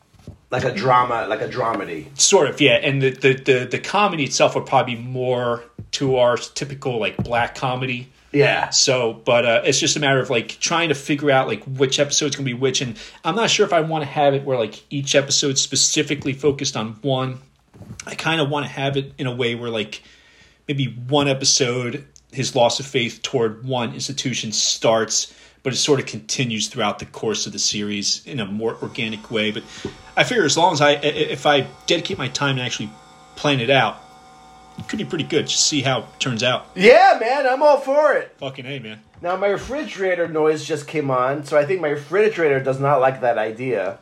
[0.51, 2.19] like a drama, like a dramedy.
[2.19, 6.17] sort of yeah, and the the the, the comedy itself would probably be more to
[6.17, 8.09] our typical like black comedy.
[8.37, 8.69] Yeah.
[8.69, 11.99] So, but uh, it's just a matter of like trying to figure out like which
[11.99, 14.59] episode's gonna be which, and I'm not sure if I want to have it where
[14.59, 17.39] like each episode specifically focused on one.
[18.07, 20.03] I kind of want to have it in a way where like
[20.69, 25.33] maybe one episode his loss of faith toward one institution starts,
[25.63, 29.31] but it sort of continues throughout the course of the series in a more organic
[29.31, 29.51] way.
[29.51, 29.63] But
[30.15, 32.91] I figure as long as I if I dedicate my time to actually
[33.35, 33.99] plan it out,
[34.89, 35.47] could be pretty good.
[35.47, 36.67] Just see how it turns out.
[36.75, 38.35] Yeah, man, I'm all for it.
[38.39, 39.01] Fucking a man.
[39.23, 43.23] Now my refrigerator noise just came on, so I think my refrigerator does not like
[43.23, 43.99] that idea.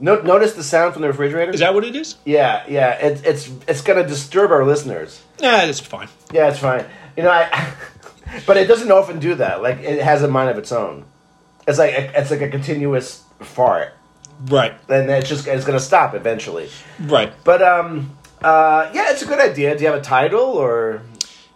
[0.00, 1.50] No, notice the sound from the refrigerator.
[1.50, 2.16] Is that what it is?
[2.24, 2.90] yeah, yeah.
[2.92, 5.20] It's it's it's gonna disturb our listeners.
[5.40, 6.08] Nah, that's fine.
[6.32, 6.84] Yeah, it's fine.
[7.16, 7.72] You know, I.
[8.46, 9.60] but it doesn't often do that.
[9.62, 11.04] Like it has a mind of its own.
[11.66, 13.94] It's like it's like a continuous fart,
[14.46, 16.68] Right, and it's just it's gonna stop eventually.
[17.00, 17.32] right.
[17.42, 19.76] But um, uh, yeah, it's a good idea.
[19.76, 21.02] Do you have a title or?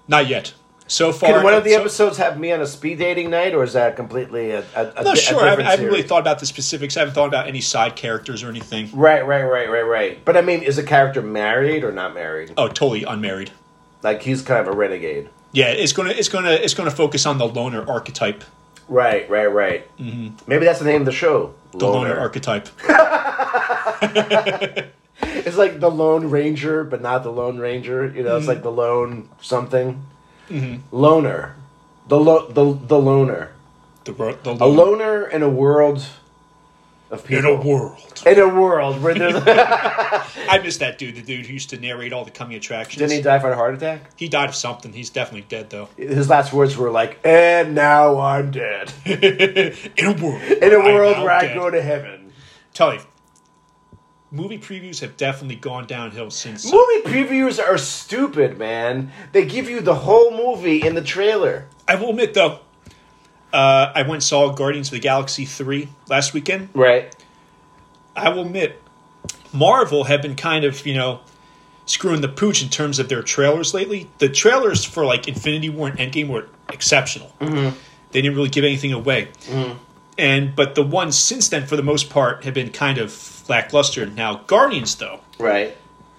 [0.08, 0.54] Not yet.
[0.88, 3.54] So far, Can one of the so- episodes have me on a speed dating night,
[3.54, 5.40] or is that completely a, a, a, No, a sure.
[5.40, 6.98] I haven't, I haven't really thought about the specifics.
[6.98, 8.90] I haven't thought about any side characters or anything.
[8.92, 10.22] Right, right, right, right, right.
[10.22, 12.52] But I mean, is the character married or not married?
[12.58, 13.52] Oh, totally unmarried.
[14.02, 15.30] Like he's kind of a renegade.
[15.52, 18.44] Yeah, it's gonna it's gonna it's gonna focus on the loner archetype.
[18.88, 19.96] Right, right, right.
[19.96, 20.34] Mm-hmm.
[20.46, 21.54] Maybe that's the name of the show.
[21.72, 22.68] The loner, archetype.
[25.46, 28.06] It's like the Lone Ranger, but not the Lone Ranger.
[28.14, 28.38] You know, Mm-hmm.
[28.38, 30.04] it's like the Lone something.
[30.90, 31.56] Loner,
[32.08, 33.52] the lo- the the loner,
[34.04, 34.66] The, the a loner.
[34.66, 36.04] loner in a world
[37.10, 37.38] of people.
[37.50, 38.22] in a world.
[38.26, 39.34] In a world where there's.
[39.46, 41.14] I miss that dude.
[41.16, 42.98] The dude who used to narrate all the coming attractions.
[42.98, 44.10] Didn't he die from a heart attack?
[44.16, 44.92] He died of something.
[44.92, 45.88] He's definitely dead though.
[45.96, 50.42] His last words were like, "And now I'm dead." in a world.
[50.42, 52.32] In a world I'm where I go to heaven.
[52.74, 53.00] Tell you,
[54.32, 56.64] movie previews have definitely gone downhill since.
[56.64, 59.12] Movie previews are stupid, man.
[59.32, 61.66] They give you the whole movie in the trailer.
[61.86, 62.60] I will admit though,
[63.52, 66.70] uh, I went and saw Guardians of the Galaxy three last weekend.
[66.74, 67.14] Right.
[68.16, 68.80] I will admit,
[69.52, 71.20] Marvel have been kind of you know
[71.84, 74.08] screwing the pooch in terms of their trailers lately.
[74.18, 77.32] The trailers for like Infinity War and Endgame were exceptional.
[77.40, 77.76] Mm-hmm.
[78.12, 79.28] They didn't really give anything away.
[80.18, 84.06] And but the ones since then, for the most part, have been kind of lackluster.
[84.06, 85.76] Now Guardians, though, Right.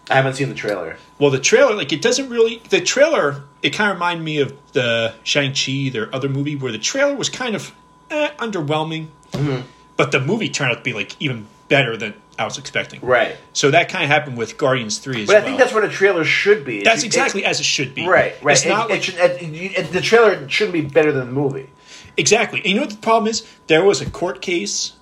[0.09, 0.97] I haven't seen the trailer.
[1.19, 2.61] well, the trailer like it doesn't really.
[2.69, 6.71] The trailer it kind of reminded me of the Shang Chi, their other movie, where
[6.71, 7.71] the trailer was kind of
[8.11, 9.61] eh, underwhelming, Mm-hmm.
[9.97, 12.99] but the movie turned out to be like even better than I was expecting.
[13.01, 13.35] Right.
[13.53, 15.41] So that kind of happened with Guardians Three as But well.
[15.43, 16.83] I think that's what a trailer should be.
[16.83, 18.05] That's exactly it- as it should be.
[18.07, 18.33] right.
[18.43, 18.53] Right.
[18.57, 21.69] It's It- not it like should- the trailer shouldn't be better than the movie.
[22.17, 22.59] Exactly.
[22.59, 23.45] And you know what the problem is?
[23.67, 24.93] There was a court case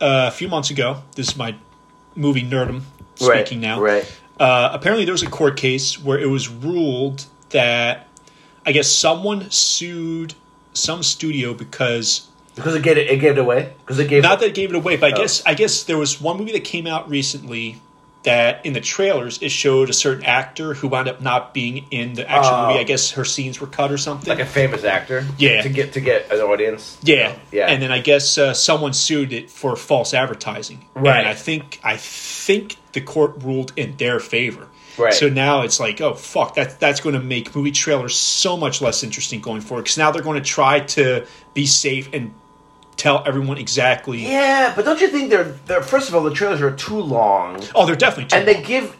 [0.00, 1.02] uh, a few months ago.
[1.14, 1.54] This is my
[2.14, 2.82] movie nerdum
[3.14, 3.80] speaking now.
[3.80, 4.04] Right.
[4.38, 8.06] Uh, apparently, there was a court case where it was ruled that
[8.66, 10.34] I guess someone sued
[10.74, 13.72] some studio because Because it gave it, it gave it away.
[13.80, 14.22] Because it gave.
[14.22, 15.20] not that it gave it away, but I Oh.
[15.22, 17.80] guess I guess there was one movie that came out recently
[18.26, 22.12] that in the trailers it showed a certain actor who wound up not being in
[22.14, 22.66] the actual Oh.
[22.68, 22.80] movie.
[22.80, 24.28] I guess her scenes were cut or something.
[24.28, 25.24] like a famous actor.
[25.38, 25.62] Yeah.
[25.62, 26.98] To get to get an audience.
[27.02, 27.66] yeah, Yeah.
[27.68, 30.84] And then I guess uh, someone sued it for false advertising.
[30.94, 31.18] Right.
[31.20, 34.68] And I think I think the court ruled in their favor.
[34.98, 35.12] Right.
[35.14, 38.80] So now it's like, oh fuck, that that's going to make movie trailers so much
[38.80, 39.82] less interesting going forward.
[39.84, 42.32] Because now they're going to try to be safe and
[42.96, 44.18] tell everyone exactly.
[44.26, 47.62] Yeah, but don't you think they're, they're first of all the trailers are too long
[47.74, 48.30] Oh, they're definitely.
[48.30, 48.96] Too and they give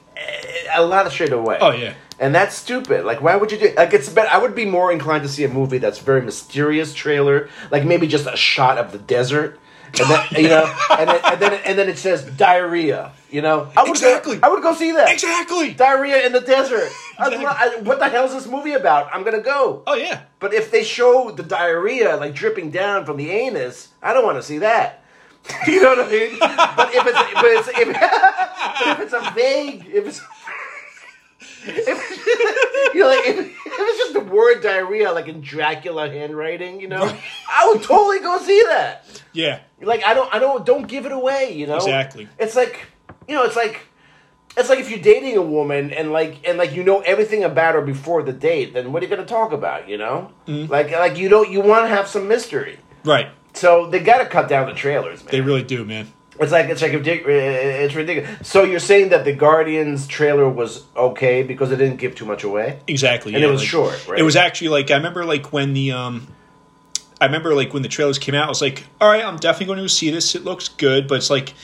[0.75, 1.59] a lot of shit away.
[1.61, 1.95] Oh yeah.
[2.19, 3.05] And that's stupid.
[3.05, 3.75] Like, why would you do?
[3.77, 4.31] Like, it's better.
[4.31, 8.07] I would be more inclined to see a movie that's very mysterious trailer, like maybe
[8.07, 9.61] just a shot of the desert,
[10.01, 13.13] and then you know, and then and then, and then it says diarrhea.
[13.31, 14.37] You know, I would Exactly.
[14.37, 15.75] Go, I would go see that Exactly.
[15.75, 16.89] diarrhea in the desert.
[17.19, 17.45] Exactly.
[17.47, 19.09] I- what the hell is this movie about?
[19.13, 19.83] I'm gonna go.
[19.87, 20.23] Oh yeah.
[20.39, 24.39] But if they show the diarrhea like dripping down from the anus, I don't want
[24.39, 25.03] to see that.
[25.67, 26.39] you know what I mean?
[26.41, 30.21] but if it's but it's if, but if it's a vague if it's
[31.69, 36.09] If, you know, like if, if it was just the word diarrhea, like in Dracula
[36.11, 37.03] handwriting, you know,
[37.51, 39.23] I would totally go see that.
[39.33, 41.53] Yeah, Like I don't, I don't, don't give it away.
[41.55, 42.29] You know, Exactly.
[42.39, 42.87] It's like,
[43.29, 43.81] you know, it's like,
[44.57, 47.75] it's like if you're dating a woman and like, and like you know everything about
[47.75, 49.89] her before the date, then what are you going to talk about?
[49.89, 50.73] You know, Mm-hmm.
[50.73, 52.79] like, like you don't, you want to have some mystery.
[53.05, 53.29] right.
[53.53, 55.31] So they got to cut down the trailers, man.
[55.33, 56.13] They really do, man.
[56.39, 58.49] It's like it's like it's ridiculous.
[58.49, 62.45] So you're saying that the Guardians trailer was okay because it didn't give too much
[62.45, 62.81] away?
[62.87, 63.35] Exactly.
[63.35, 64.19] And yeah, it was like, short, right?
[64.19, 66.29] It was actually like I remember like when the um
[67.21, 69.75] I remember like when the trailers came out, I was like, all right, I'm definitely
[69.75, 70.35] going to see this.
[70.35, 71.55] It looks good, but it's like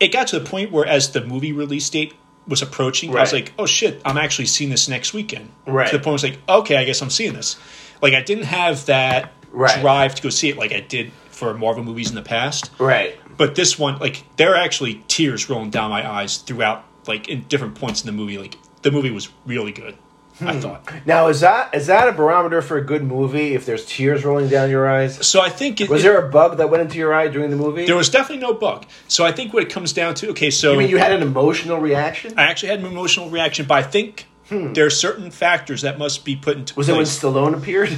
[0.00, 2.14] it got to the point where as the movie release date
[2.46, 5.50] was approaching, I was like, oh shit, I'm actually seeing this next weekend.
[5.66, 5.88] Right.
[5.90, 7.56] To the point I was like, okay, I guess I'm seeing this.
[8.02, 9.80] Like I didn't have that Right.
[9.80, 12.70] drive to go see it like I did for Marvel movies in the past.
[12.78, 13.18] Right.
[13.38, 17.42] But this one, like, there are actually tears rolling down my eyes throughout, like, in
[17.48, 18.36] different points in the movie.
[18.36, 19.96] Like, the movie was really good.
[20.38, 20.46] Hmm.
[20.48, 20.92] I thought.
[21.04, 23.54] Now is that is that a barometer for a good movie?
[23.54, 26.28] If there's tears rolling down your eyes, So I think it, was it- there a
[26.30, 27.86] bug that went into your eye during the movie?
[27.86, 28.86] there was definitely no bug.
[29.08, 31.22] So I think what it comes down to, okay, so I mean, you had an
[31.22, 32.34] emotional reaction.
[32.36, 36.24] I actually had an emotional reaction, but I think there are certain factors that must
[36.24, 36.80] be put into Hmm.
[36.80, 37.04] Was it when.
[37.04, 37.96] Stallone appeared?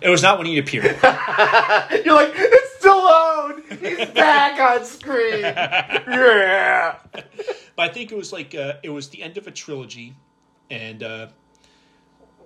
[0.00, 0.84] it was not when he appeared.
[1.02, 3.78] You're like, it's Stallone.
[3.98, 5.42] He's back on screen.
[6.06, 6.96] Yeah.
[7.76, 10.14] But I think it was like uh, it was the end of a trilogy,
[10.70, 11.28] and uh,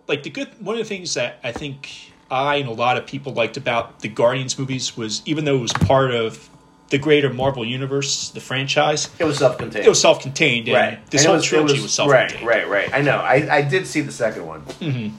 [0.09, 3.07] like the good one of the things that I think I and a lot of
[3.07, 6.49] people liked about the Guardians movies was even though it was part of
[6.89, 9.87] the greater Marvel universe, the franchise, It was self-contained.
[9.87, 11.11] it was self-contained, and right.
[11.11, 12.45] this And whole was- it trilogy was, self-contained.
[12.45, 12.95] Right, right, right.
[12.95, 13.19] I know.
[13.19, 15.15] I, I did see the second one, mm-hmm.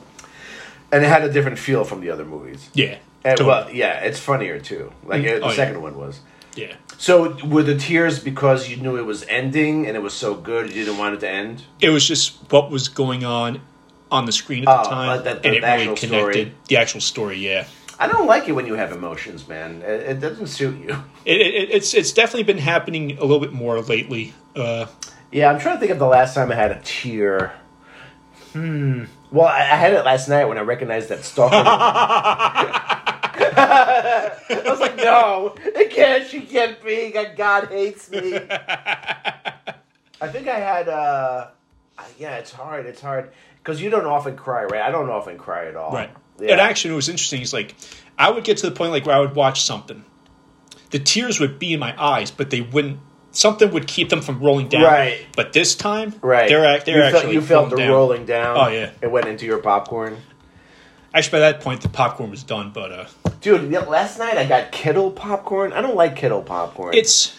[0.91, 2.69] and it had a different feel from the other movies.
[2.73, 4.91] Yeah, And, well, yeah, it's funnier too.
[5.03, 6.19] Like uh, the Oh, second one was.
[6.55, 6.75] yeah.
[6.97, 10.69] So were the tears because you knew it was ending and it was so good
[10.73, 11.63] you didn't want it to end?
[11.79, 13.61] It was just what was going on
[14.11, 16.55] on the screen at the Oh, time, the- the and it actual really connected story.
[16.67, 17.37] the actual story.
[17.37, 17.65] Yeah.
[17.99, 19.83] I don't like it when you have emotions, man.
[19.83, 21.03] It, it doesn't suit you.
[21.25, 24.33] It, it, it's it's definitely been happening a little bit more lately.
[24.55, 24.87] Uh,
[25.31, 27.53] Yeah, I'm trying to think of the last time I had a tear.
[28.53, 29.03] Hmm.
[29.31, 31.55] Well, I, I had it last night when I recognized that stalker.
[33.61, 36.27] I was like, no, it can't.
[36.27, 37.11] She can't be.
[37.35, 38.35] God- hates me.
[38.37, 40.87] I think I had.
[40.89, 41.47] uh
[42.19, 42.85] Yeah, it's hard.
[42.85, 44.81] It's hard because you don't often cry, right?
[44.81, 45.91] I don't often cry at all.
[45.91, 46.09] Right.
[46.39, 46.53] Yeah.
[46.53, 47.41] It actually was interesting.
[47.41, 47.75] It's like
[48.17, 50.03] I would get to the point like where I would watch something,
[50.91, 52.99] the tears would be in my eyes, but they wouldn't.
[53.33, 54.83] Something would keep them from rolling down.
[54.83, 55.25] Right.
[55.37, 56.49] But this time, Right.
[56.49, 57.95] They're they're you felt, actually you felt the rolling down.
[57.95, 58.57] rolling down.
[58.57, 58.91] Oh, yeah.
[59.01, 60.17] It went into your popcorn.
[61.13, 62.71] Actually, by that point, the popcorn was done.
[62.71, 63.05] But uh,
[63.41, 65.73] Dude, last night I got kettle popcorn.
[65.73, 66.93] I don't like kettle popcorn.
[66.93, 67.35] it's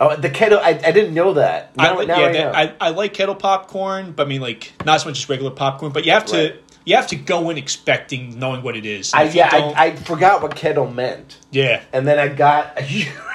[0.00, 0.58] oh the kettle.
[0.58, 1.76] I, I didn't know that.
[1.76, 2.52] Now, I, li- now yeah, I know.
[2.52, 5.50] that- I, I like kettle popcorn, but I mean like not as much as regular
[5.52, 5.92] popcorn.
[5.92, 6.60] But you have to Right.
[6.84, 9.12] you have to go in expecting knowing what it is.
[9.14, 11.82] And I, if you yeah, don't- I, I forgot what kettle meant, yeah.
[11.92, 13.33] and then I got a huge bag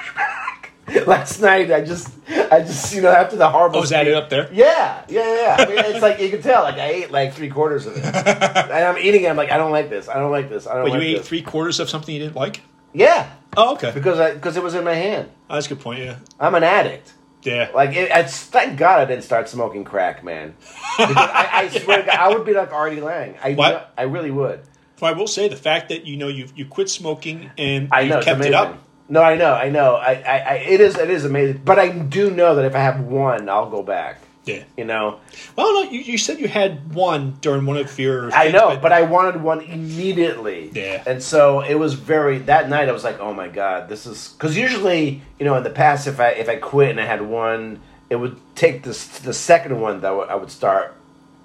[1.06, 1.70] last night.
[1.70, 2.08] I just,
[2.50, 3.78] I just, you know, after the harvest.
[3.78, 4.48] Oh, is that it up there?
[4.52, 5.34] Yeah, yeah, yeah.
[5.34, 5.56] yeah.
[5.58, 6.62] I mean, it's like you can tell.
[6.62, 9.24] Like I ate like three quarters of it, and I'm eating.
[9.24, 9.28] it.
[9.30, 10.08] I'm like, I don't like this.
[10.08, 10.66] I don't like this.
[10.66, 11.28] I don't But like you ate this.
[11.28, 12.62] three quarters of something you didn't like.
[12.92, 13.92] Yeah, Oh, okay.
[13.92, 15.28] because I because it was in my hand.
[15.48, 16.00] Oh, that's a good point.
[16.00, 16.16] Yeah.
[16.40, 17.12] I'm an addict.
[17.42, 17.70] Yeah.
[17.74, 20.54] Like, it, it's, thank God I didn't start smoking crack, man.
[20.98, 23.34] Because I, I swear to God, I would be like Artie Lange.
[23.42, 23.94] I, What?
[23.96, 24.60] I really would.
[25.00, 28.02] Well, I will say the fact that you know you you quit smoking and I
[28.02, 28.78] you know, kept it up.
[29.10, 29.96] No, I know, I know.
[29.96, 31.60] I, I, I, it is, it is amazing.
[31.64, 34.20] But I do know that if I have one, I'll go back.
[34.46, 34.62] Yeah.
[34.76, 35.20] You know,
[35.54, 38.32] Well, no, you, you said you had one during one of your.
[38.32, 40.70] I know, but I wanted one immediately.
[40.74, 41.02] Yeah.
[41.06, 42.88] And so it was very that night.
[42.88, 46.06] I was like, oh my god, this is because usually, you know, in the past,
[46.06, 49.78] if I if I quit and I had one, it would take this the second
[49.80, 50.94] one that I would- I would start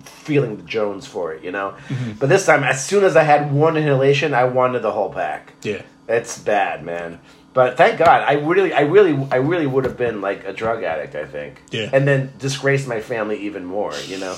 [0.06, 1.76] feeling the Jones for it, you know.
[1.90, 2.14] Mm-hmm.
[2.14, 5.54] But this time, as soon as I had one inhalation, I wanted the whole pack.
[5.64, 5.82] yeah.
[6.08, 7.20] It's bad, man.
[7.56, 10.84] But thank God, I really, I really, I really would have been like a drug
[10.84, 11.16] addict.
[11.16, 11.64] I think.
[11.72, 11.90] Yeah.
[11.94, 13.94] And then disgrace my family even more.
[14.06, 14.38] You know.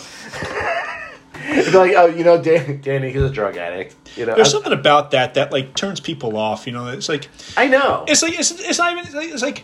[1.49, 3.95] It'd be like, oh, you know, Danny, Danny, he's a drug addict.
[4.15, 4.35] You know.
[4.35, 6.67] There's I, something about that that like turns people off.
[6.67, 8.05] You know, it's like I know.
[8.07, 9.63] it's like it's, it's not even it's like, it's like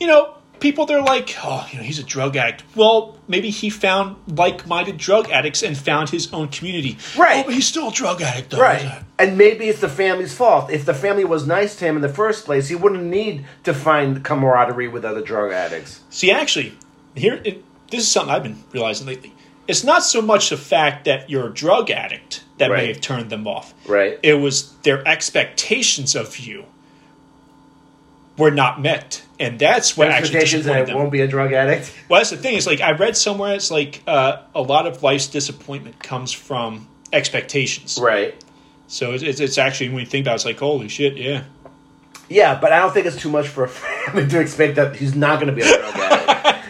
[0.00, 2.64] you know people they're like oh you know he's a drug addict.
[2.74, 6.98] Well, maybe he found like-minded drug addicts and found his own community.
[7.16, 7.38] Right.
[7.38, 8.60] Oh, but he's still a drug addict though.
[8.60, 9.02] Right.
[9.18, 10.70] And maybe it's the family's fault.
[10.70, 13.74] If the family was nice to him in the first place, he wouldn't need to
[13.74, 16.00] find camaraderie with other drug addicts.
[16.10, 16.76] See, actually,
[17.14, 19.34] here it, this is something I've been realizing lately.
[19.66, 23.30] It's not so much the fact that you're a drug addict that may have turned
[23.30, 23.72] them off.
[23.88, 24.18] Right.
[24.22, 26.66] It was their expectations of you
[28.36, 30.98] were not met and that's what actually Expectations that disappointed I them.
[30.98, 31.92] won't be a drug addict.
[32.08, 32.54] Well, that's the thing.
[32.54, 33.54] Is like I read somewhere.
[33.54, 37.98] It's like uh, a lot of life's disappointment comes from expectations.
[38.00, 38.34] Right.
[38.86, 41.44] So it's, it's, it's actually when you think about, it, it's like holy shit, yeah.
[42.28, 43.68] Yeah, but I don't think it's too much for a
[44.08, 46.23] family to expect that he's not going to be a drug addict.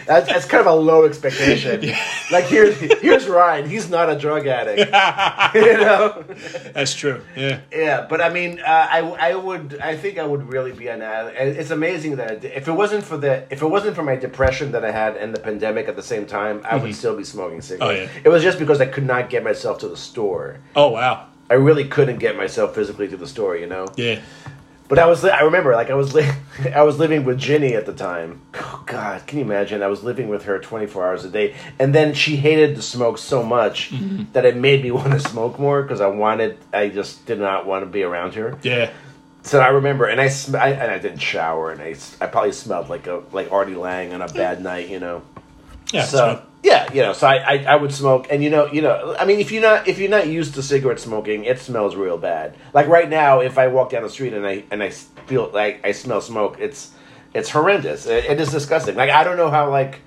[0.05, 1.83] That's, that's kind of a low expectation.
[1.85, 1.99] Yeah.
[2.31, 3.69] Like here's here's Ryan.
[3.69, 4.79] He's not a drug addict.
[5.55, 6.25] you know.
[6.73, 7.21] That's true.
[7.35, 7.59] Yeah.
[7.71, 11.01] Yeah, but I mean, uh, I I would I think I would really be an
[11.01, 11.37] addict.
[11.59, 14.83] It's amazing that if it wasn't for the if it wasn't for my depression that
[14.83, 17.91] I had and the pandemic at the same time, I would still be smoking cigarettes.
[17.91, 18.09] Mm-hmm.
[18.09, 18.21] Oh, yeah.
[18.23, 20.59] It was just because I could not get myself to the store.
[20.75, 21.27] Oh wow.
[21.49, 23.55] I really couldn't get myself physically to the store.
[23.55, 23.87] You know.
[23.95, 24.21] Yeah.
[24.87, 26.29] But I was I remember like I was li-
[26.75, 28.41] I was living with Ginny at the time.
[28.53, 29.81] Oh God, can you imagine?
[29.81, 32.81] I was living with her twenty four hours a day, and then she hated to
[32.81, 34.31] smoke so much Mm-hmm.
[34.33, 36.57] that it made me want to smoke more because I wanted.
[36.71, 38.57] I just did not want to be around her.
[38.61, 38.91] Yeah.
[39.41, 42.51] So I remember, and I, sm- I and I didn't shower, and I I probably
[42.51, 45.21] smelled like a like Artie Lange on a bad night, you know.
[45.93, 46.03] Yeah.
[46.03, 48.81] So so- yeah, you know, so I, I I would smoke, and you know, you
[48.81, 51.95] know, I mean, if you're not if you're not used to cigarette smoking, it smells
[51.95, 52.55] real bad.
[52.73, 54.89] Like right now, if I walk down the street and I and I
[55.29, 56.91] feel like I smell smoke, it's
[57.33, 58.07] it's horrendous.
[58.07, 58.95] It, it is disgusting.
[58.95, 60.01] Like I don't know how like.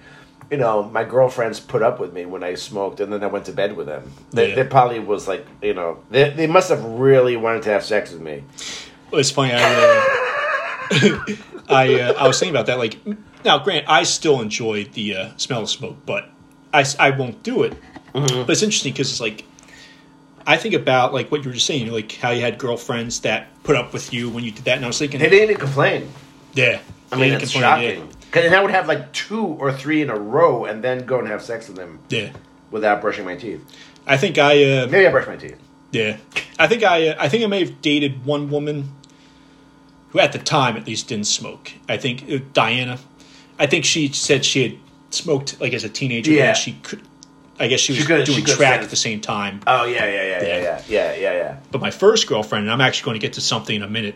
[0.50, 3.44] You know, my girlfriends put up with me when I smoked, and then I went
[3.46, 4.11] to bed with them.
[4.32, 4.54] They, Yeah.
[4.54, 8.12] they probably was like, you know, they, they must have really wanted to have sex
[8.12, 8.44] with me.
[9.12, 9.52] It's funny.
[9.52, 9.61] I
[10.90, 11.18] uh,
[11.68, 12.78] I uh, I was thinking about that.
[12.78, 12.96] Like
[13.44, 16.30] now, Grant, I still enjoy the uh, smell of smoke, but
[16.72, 17.74] I, I won't do it.
[18.12, 19.44] But it's interesting because it's like
[20.46, 23.48] I think about like what you were just saying, like how you had girlfriends that
[23.62, 25.50] put up with you when you did that, and I was thinking, And They didn't
[25.50, 26.10] even complain.
[26.54, 26.80] yeah,
[27.12, 27.60] I mean, it's yeah.
[27.60, 28.08] shocking.
[28.22, 31.18] Because then I would have like two or three in a row and then go
[31.18, 32.30] and have sex with them Yeah,
[32.70, 33.60] without brushing my teeth.
[34.06, 35.58] I think I uh, Maybe I brush my teeth.
[35.92, 36.16] Yeah,
[36.58, 38.90] I think I uh, I think I may have dated one woman
[40.10, 41.72] who, at the time, at least, didn't smoke.
[41.88, 42.98] I think uh, Diana.
[43.58, 44.78] I think she said she had
[45.11, 46.32] smoked like as a teenager.
[46.32, 46.48] Yeah.
[46.48, 47.02] and she could.
[47.61, 49.61] I guess she She was could- she doing could track at the same time.
[49.66, 50.82] Oh yeah, yeah, yeah, yeah, Yeah.
[50.88, 51.56] yeah, yeah, yeah.
[51.72, 54.14] But my first girlfriend, and I'm actually going to get to something in a minute.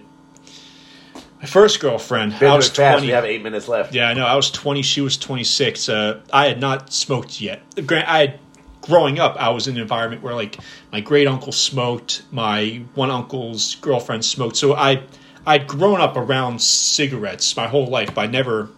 [1.41, 2.99] My first girlfriend, Been I was fast.
[2.99, 3.09] twenty.
[3.09, 3.93] We have eight minutes left.
[3.95, 4.25] Yeah, I know.
[4.25, 4.83] I was 20.
[4.83, 5.89] She was 26.
[5.89, 7.63] Uh, I had not smoked yet.
[7.85, 8.39] Grant, I had
[8.81, 9.35] growing up.
[9.41, 10.59] I was in an environment where like
[10.93, 14.55] my great uncle smoked, my one uncle's girlfriend smoked.
[14.57, 15.03] So I
[15.45, 18.69] I'd grown up around cigarettes my whole life, but I never.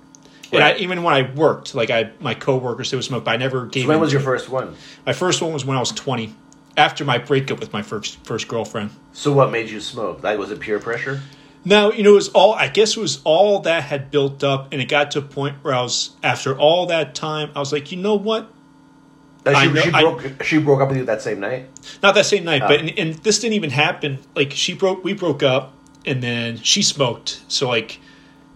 [0.55, 3.37] And I, even when I worked, like I my coworkers they would smoke, but I
[3.37, 3.85] never gave.
[3.85, 4.75] So when was your first one?
[5.07, 6.35] My first one was when I was 20,
[6.77, 8.91] after my breakup with my first first girlfriend.
[9.13, 10.23] So what made you smoke?
[10.23, 11.21] Like was it peer pressure?
[11.67, 14.69] No, you know, it was all, I guess it was all that had built up,
[14.71, 17.73] and it got to a point where I was, after all that time, I was
[17.73, 18.53] like, you know what?
[19.47, 20.43] Like, I she, know- she I- broke.
[20.43, 21.71] she broke up with you that same night.
[22.03, 22.83] Not that same night, but, Oh.
[22.83, 24.19] and, and this didn't even happen.
[24.37, 25.73] Like, she broke, we broke up,
[26.05, 27.41] and then she smoked.
[27.49, 27.99] So, like,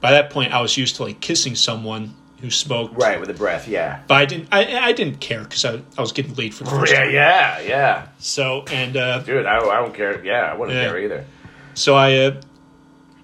[0.00, 2.94] by that point, I was used to, like, kissing someone who smoked.
[2.96, 3.66] Right with a breath.
[3.66, 4.00] Yeah.
[4.06, 6.70] But I didn't, I, I didn't care because I, I was getting laid for the
[6.70, 7.14] first Yeah, time.
[7.14, 8.08] yeah, yeah.
[8.18, 10.24] So, and, uh, Dude, I, I don't care.
[10.24, 10.84] Yeah, I wouldn't Yeah.
[10.88, 11.24] care either.
[11.74, 12.40] So I, uh,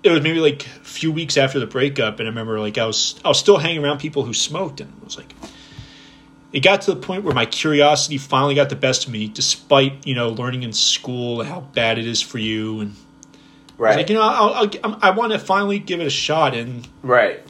[0.03, 2.85] it was maybe like a few weeks after the breakup, and I remember like I
[2.87, 5.33] was I was still hanging around people who smoked, and it was like
[6.53, 10.07] it got to the point where my curiosity finally got the best of me, despite
[10.07, 12.95] you know learning in school how bad it is for you, and I
[13.77, 13.97] Right.
[13.97, 16.87] like you know I'll, I'll, I'm- I want to finally give it a shot, and
[17.03, 17.41] right.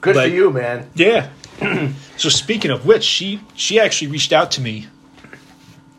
[0.00, 0.88] Good Like- for you, man.
[0.94, 1.30] yeah.
[2.18, 4.86] so speaking of which, she she actually reached out to me.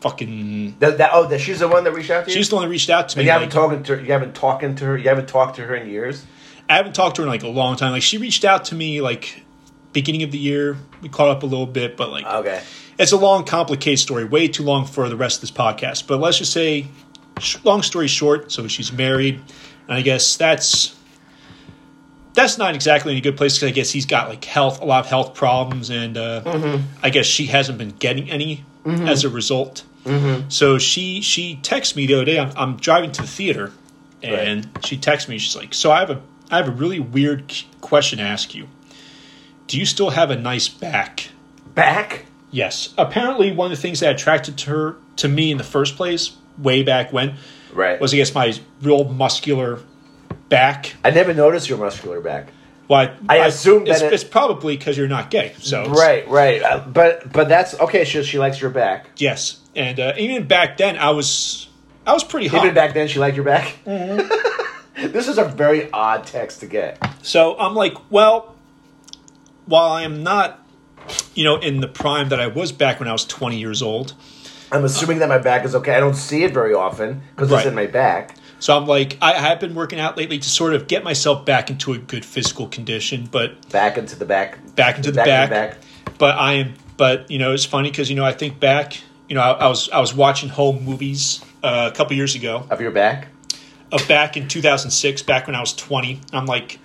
[0.00, 2.36] Fucking, That, that, oh, that she's the one that reached out to you.
[2.36, 3.24] she's the one that reached out to And me.
[3.24, 4.00] you haven't like- talking to her.
[4.02, 4.96] You haven't talking to her.
[4.96, 6.24] You haven't talked to her in years.
[6.68, 7.90] I haven't talked to her in like a long time.
[7.92, 9.42] Like she reached out to me like
[9.92, 10.76] beginning of the year.
[11.02, 12.62] We caught up a little bit, but like Okay.
[12.96, 14.24] it's a long, complicated story.
[14.24, 16.06] Way too long for the rest of this podcast.
[16.06, 16.86] But let's just say,
[17.40, 18.52] sh- long story short.
[18.52, 19.40] So she's married,
[19.88, 20.94] I guess that's
[22.34, 24.84] that's not exactly in a good place because I guess he's got like health, a
[24.84, 26.84] lot of health problems, and uh, mm-hmm.
[27.02, 29.08] I guess she hasn't been getting any mm-hmm.
[29.08, 29.84] as a result.
[30.04, 30.48] Mm-hmm.
[30.48, 32.38] So she she texted me the other day.
[32.38, 33.72] I'm, I'm driving to the theater,
[34.22, 35.38] and she texts me.
[35.38, 36.20] She's like, "So I have a
[36.50, 38.68] I have a really weird question to ask you.
[39.66, 41.30] Do you still have a nice back?"
[41.74, 42.26] Back.
[42.50, 42.94] Yes.
[42.96, 46.36] Apparently, one of the things that attracted to her to me in the first place,
[46.56, 47.36] way back when,
[47.72, 48.00] Right.
[48.00, 49.80] was against my real muscular
[50.48, 50.94] back.
[51.04, 52.48] I never noticed your muscular back.
[52.88, 55.54] Well, I assume that it's, it- it's probably because you're not gay.
[55.58, 56.62] So Right, right.
[56.62, 58.04] Uh, but but that's okay.
[58.04, 59.10] She she likes your back.
[59.16, 61.68] yes, and uh, even back then, I was
[62.06, 62.62] I was pretty hot.
[62.64, 63.76] Even back then, she liked your back.
[63.86, 65.12] Mm-hmm.
[65.12, 66.98] this is a very odd text to get.
[67.20, 68.54] So I'm like, well,
[69.66, 70.66] while I am not,
[71.34, 74.14] you know, in the prime that I was back when I was 20 years old,
[74.70, 75.94] I'm assuming that my back is okay.
[75.94, 77.58] I don't see it very often because Right.
[77.60, 78.36] it's in my back.
[78.60, 81.70] So I'm like, I have been working out lately to sort of get myself back
[81.70, 84.58] into a good physical condition, but Back into the back.
[84.74, 85.70] back into the Back back.
[85.72, 85.76] to
[86.10, 86.14] back.
[86.18, 88.96] But I am, but you know, it's funny because you know I think back.
[89.28, 92.66] You know, I, I was I was watching home movies uh, a couple years ago,
[92.70, 93.28] Of your back.
[93.92, 96.20] of back in 2006, back when I was 20.
[96.32, 96.78] I'm like,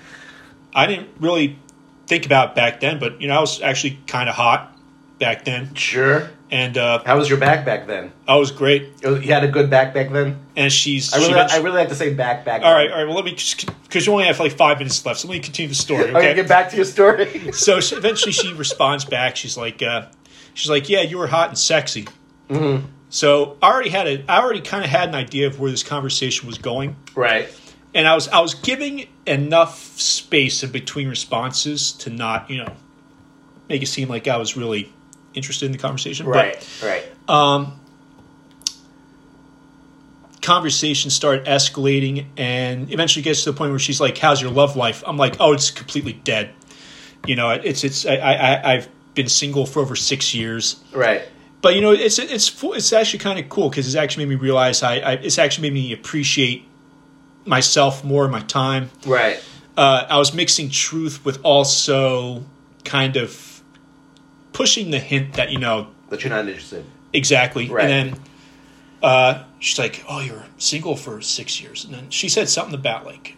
[0.75, 1.57] I didn't really
[2.05, 4.77] think about it back then, but you know, I was actually kind of hot
[5.19, 6.29] back then, Sure.
[6.53, 8.11] And uh, How was your back back then?
[8.27, 8.83] I was great.
[9.01, 10.39] It was- You had a good back back then.
[10.55, 12.61] And she's I she really, mentioned- I really like to say back back.
[12.61, 13.05] all right, all right.
[13.07, 15.39] Well, let me just because you only have like five minutes left, so let me
[15.39, 16.03] continue the story.
[16.05, 16.33] Okay, Okay.
[16.35, 17.51] get back to your story.
[17.53, 19.35] so she, eventually she responds back.
[19.35, 20.05] She's like, uh,
[20.53, 22.05] she's like, yeah, you were hot and sexy.
[22.49, 22.85] Mm-hmm.
[23.09, 25.83] So I already had a, I already kind of had an idea of where this
[25.83, 27.47] conversation was going, right.
[27.93, 32.73] and I was, I was giving enough space in between responses to not, you know,
[33.69, 34.91] make it seem like I was really
[35.33, 36.25] interested in the conversation.
[36.25, 36.67] Right.
[36.83, 37.03] right.
[37.27, 37.79] Um,
[40.41, 44.75] conversation started escalating and eventually gets to the point where she's like how's your love
[44.75, 46.49] life i'm like oh it's completely dead
[47.25, 51.21] you know it's it's i, I i've been single for over six years Right.
[51.61, 54.41] but you know it's it's it's actually kind of cool because it's actually made me
[54.41, 56.65] realize I, I it's actually made me appreciate
[57.45, 59.41] myself more my time Right.
[59.77, 62.43] uh, i was mixing truth with also
[62.83, 63.52] kind of
[64.53, 66.85] pushing the hint that you know That you're not interested.
[67.11, 67.69] Exactly.
[67.69, 67.89] Right.
[67.89, 68.19] And then
[69.01, 73.05] uh, she's like, "Oh, you're single for six years," and then she said something about
[73.05, 73.35] like,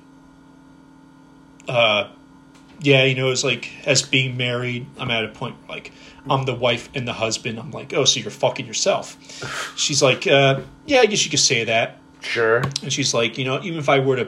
[1.68, 2.10] uh,
[2.82, 5.92] yeah, you know, it's like as being married, I'm at a point where, like
[6.30, 7.60] I'm the wife and the husband.
[7.60, 9.18] I'm like, oh, so you're fucking yourself.
[9.78, 11.98] She's like, uh, yeah, I guess you could say that.
[12.22, 12.58] Sure.
[12.58, 14.28] And she's like, you know, even if I were to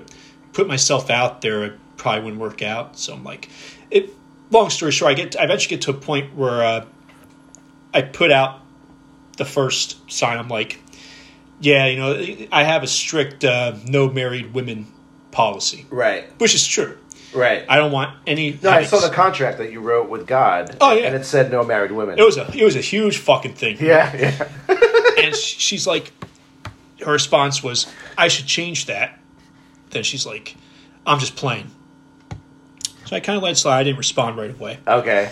[0.53, 2.97] put myself out there, it probably wouldn't work out.
[2.97, 3.49] So I'm like,
[3.89, 4.11] it.
[4.51, 6.85] Long story short, I get I eventually get to a point where uh,
[7.93, 8.61] I put out
[9.37, 10.37] the first sign.
[10.37, 10.79] I'm like,
[11.59, 14.87] yeah, you know, I have a strict uh, no married women
[15.31, 16.25] policy, Right.
[16.39, 16.97] which is true.
[17.33, 17.65] Right.
[17.67, 18.57] I don't want any.
[18.63, 20.77] no, I saw the contract that you wrote with God.
[20.79, 21.07] Oh, yeah.
[21.07, 22.17] And it said no married women.
[22.17, 23.77] It was a it was a huge fucking thing.
[23.81, 24.15] yeah.
[24.15, 24.49] Yeah.
[25.19, 26.13] and she's like,
[27.05, 27.85] her response was,
[28.17, 29.19] "I should change that."
[29.89, 30.55] Then she's like,
[31.05, 31.69] "I'm just playing."
[33.07, 33.79] So I kind of let it slide.
[33.79, 34.79] I didn't respond right away.
[34.87, 35.31] Okay.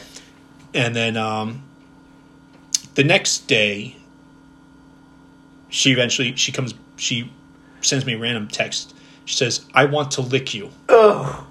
[0.73, 1.61] And then um,
[2.95, 3.95] the next day,
[5.69, 6.73] she eventually she comes.
[6.97, 7.31] She
[7.81, 8.93] sends me a random text.
[9.25, 11.45] She says, "I want to lick you." Oh,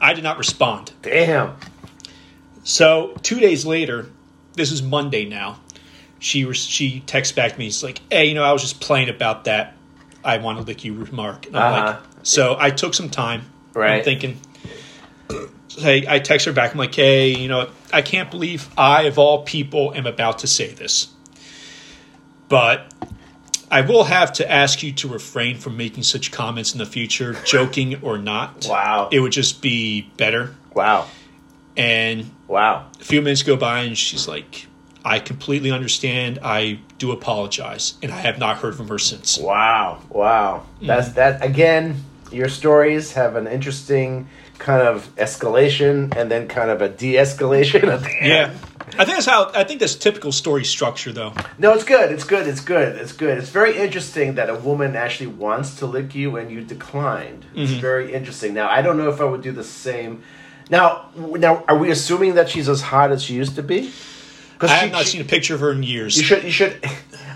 [0.00, 0.92] I did not respond.
[1.02, 1.54] damn.
[2.64, 4.06] So two days later,
[4.54, 5.60] this is Monday now.
[6.18, 7.66] She was she texts back to me.
[7.66, 9.74] She's like, "Hey, you know, I was just playing about that.
[10.24, 11.86] I want to lick you remark." And I'm Uh-huh.
[11.92, 13.42] like, so I took some time.
[13.74, 13.98] Right.
[13.98, 14.38] I'm thinking.
[15.78, 16.72] Hey, I text her back.
[16.72, 20.46] I'm like, "Hey, you know, I can't believe I, of all people, am about to
[20.46, 21.08] say this,
[22.48, 22.92] but."
[23.68, 27.36] I will have to ask you to refrain from making such comments in the future,
[27.44, 28.64] joking or not.
[28.68, 29.08] Wow.
[29.10, 30.54] It would just be better.
[30.72, 31.08] Wow.
[31.76, 32.86] And Wow.
[33.00, 34.66] a few minutes go by and she's like
[35.04, 40.00] i completely understand i do apologize and i have not heard from her since Wow.
[40.10, 40.62] Wow.
[40.80, 41.14] That's mm.
[41.14, 44.28] that again, your stories have an interesting
[44.58, 48.26] kind of escalation and then kind of a de-escalation at the end.
[48.26, 48.54] yeah
[48.98, 52.12] i think that's how i think that's typical story structure though No, it's good.
[52.12, 52.46] It's good.
[52.46, 52.96] It's good.
[52.96, 53.38] It's good.
[53.38, 57.44] It's very interesting that a woman actually wants to lick you and you declined.
[57.54, 57.80] It's Mm-hmm.
[57.80, 58.54] very interesting.
[58.54, 60.22] Now, I don't know if I would do the same.
[60.70, 63.90] Now, now, are we assuming that she's as hot as she used to be?
[64.54, 66.44] Because i have not seen a picture of her in years You should.
[66.44, 66.74] You should.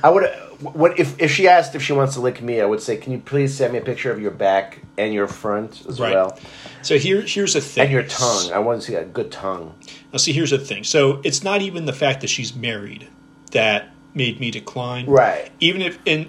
[0.02, 0.28] I would.
[0.60, 2.60] What if if she asked if she wants to lick me?
[2.60, 5.26] I would say, can you please send me a picture of your back and your
[5.26, 6.12] front as Right.
[6.12, 6.38] well,
[6.82, 8.52] so here here's the thing and your tongue.
[8.52, 9.74] I want to see a good tongue.
[10.12, 13.08] now see here's the thing so it's not even the fact that she's married
[13.52, 15.50] that made me decline Right.
[15.60, 16.28] even if and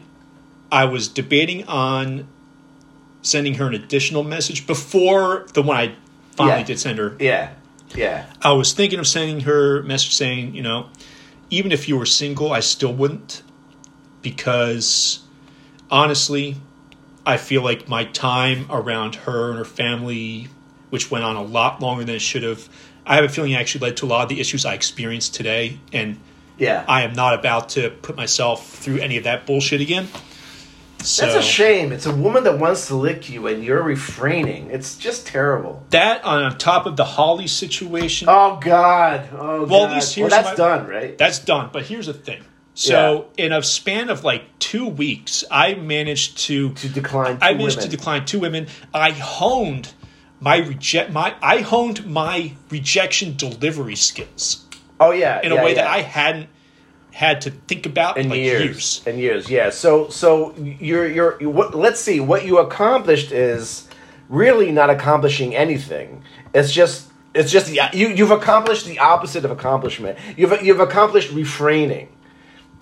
[0.72, 2.28] i was debating on
[3.22, 5.96] sending her an additional message before the one i
[6.38, 6.66] finally Yeah.
[6.66, 7.50] did send her Yeah.
[7.96, 8.26] Yeah.
[8.42, 10.88] I was thinking of sending her a message saying, you know,
[11.50, 13.44] even if you were single, I still wouldn't
[14.22, 15.20] because
[15.90, 16.56] honestly,
[17.26, 20.48] I feel like my time around her and her family,
[20.90, 22.68] which went on a lot longer than it should have,
[23.06, 25.34] I have a feeling it actually led to a lot of the issues I experienced
[25.36, 25.80] today.
[25.94, 26.20] And
[26.58, 26.84] Yeah.
[26.88, 30.08] I am not about to put myself through any of that bullshit again.
[31.04, 31.92] So That's a shame.
[31.92, 34.70] It's a woman that wants to lick you, and you're refraining.
[34.70, 35.84] It's just terrible.
[35.90, 39.28] that on top of the Holly situation, Oh God.
[39.34, 39.90] Oh Well, God.
[39.90, 41.18] at least well, that's my- done, right?
[41.18, 41.72] That's done.
[41.74, 42.44] But here's the thing.
[42.82, 47.38] So in a span of like two weeks, I managed to to decline.
[47.38, 47.90] Two I managed women.
[47.92, 48.68] to decline two women.
[48.94, 49.94] I honed
[50.40, 54.66] my reject my I honed my rejection delivery skills
[55.00, 55.40] Oh yeah.
[55.44, 55.84] in yeah, a way yeah.
[55.84, 56.50] that I hadn't
[57.12, 59.02] had to think about in like years, years.
[59.06, 63.88] in years yeah so so you're you're what let's see what you accomplished is
[64.30, 66.24] really not accomplishing anything
[66.54, 71.32] it's just it's just the, you you've accomplished the opposite of accomplishment you've you've accomplished
[71.34, 72.08] refraining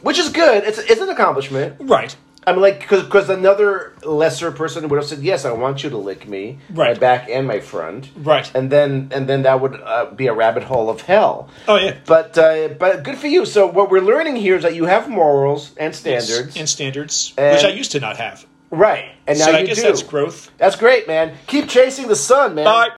[0.02, 2.16] which is good it's it's an accomplishment Right.
[2.48, 5.98] I mean, like, because another lesser person would have said, "Yes, I want you to
[5.98, 7.00] lick me, my Right.
[7.00, 8.50] back and my front." Right.
[8.56, 11.50] And then, and then that would uh, be a rabbit hole of hell.
[11.68, 11.96] Oh yeah.
[12.08, 13.46] But, uh, but good for you.
[13.46, 17.56] So what we're learning here is that you have morals and standards, and standards, And-
[17.56, 18.46] which I used to not have.
[18.72, 19.06] right?
[19.28, 19.84] And now so you I guess do.
[19.84, 20.50] that's growth.
[20.58, 21.34] That's great, man.
[21.48, 22.66] Keep chasing the sun, man.
[22.66, 22.88] Bye.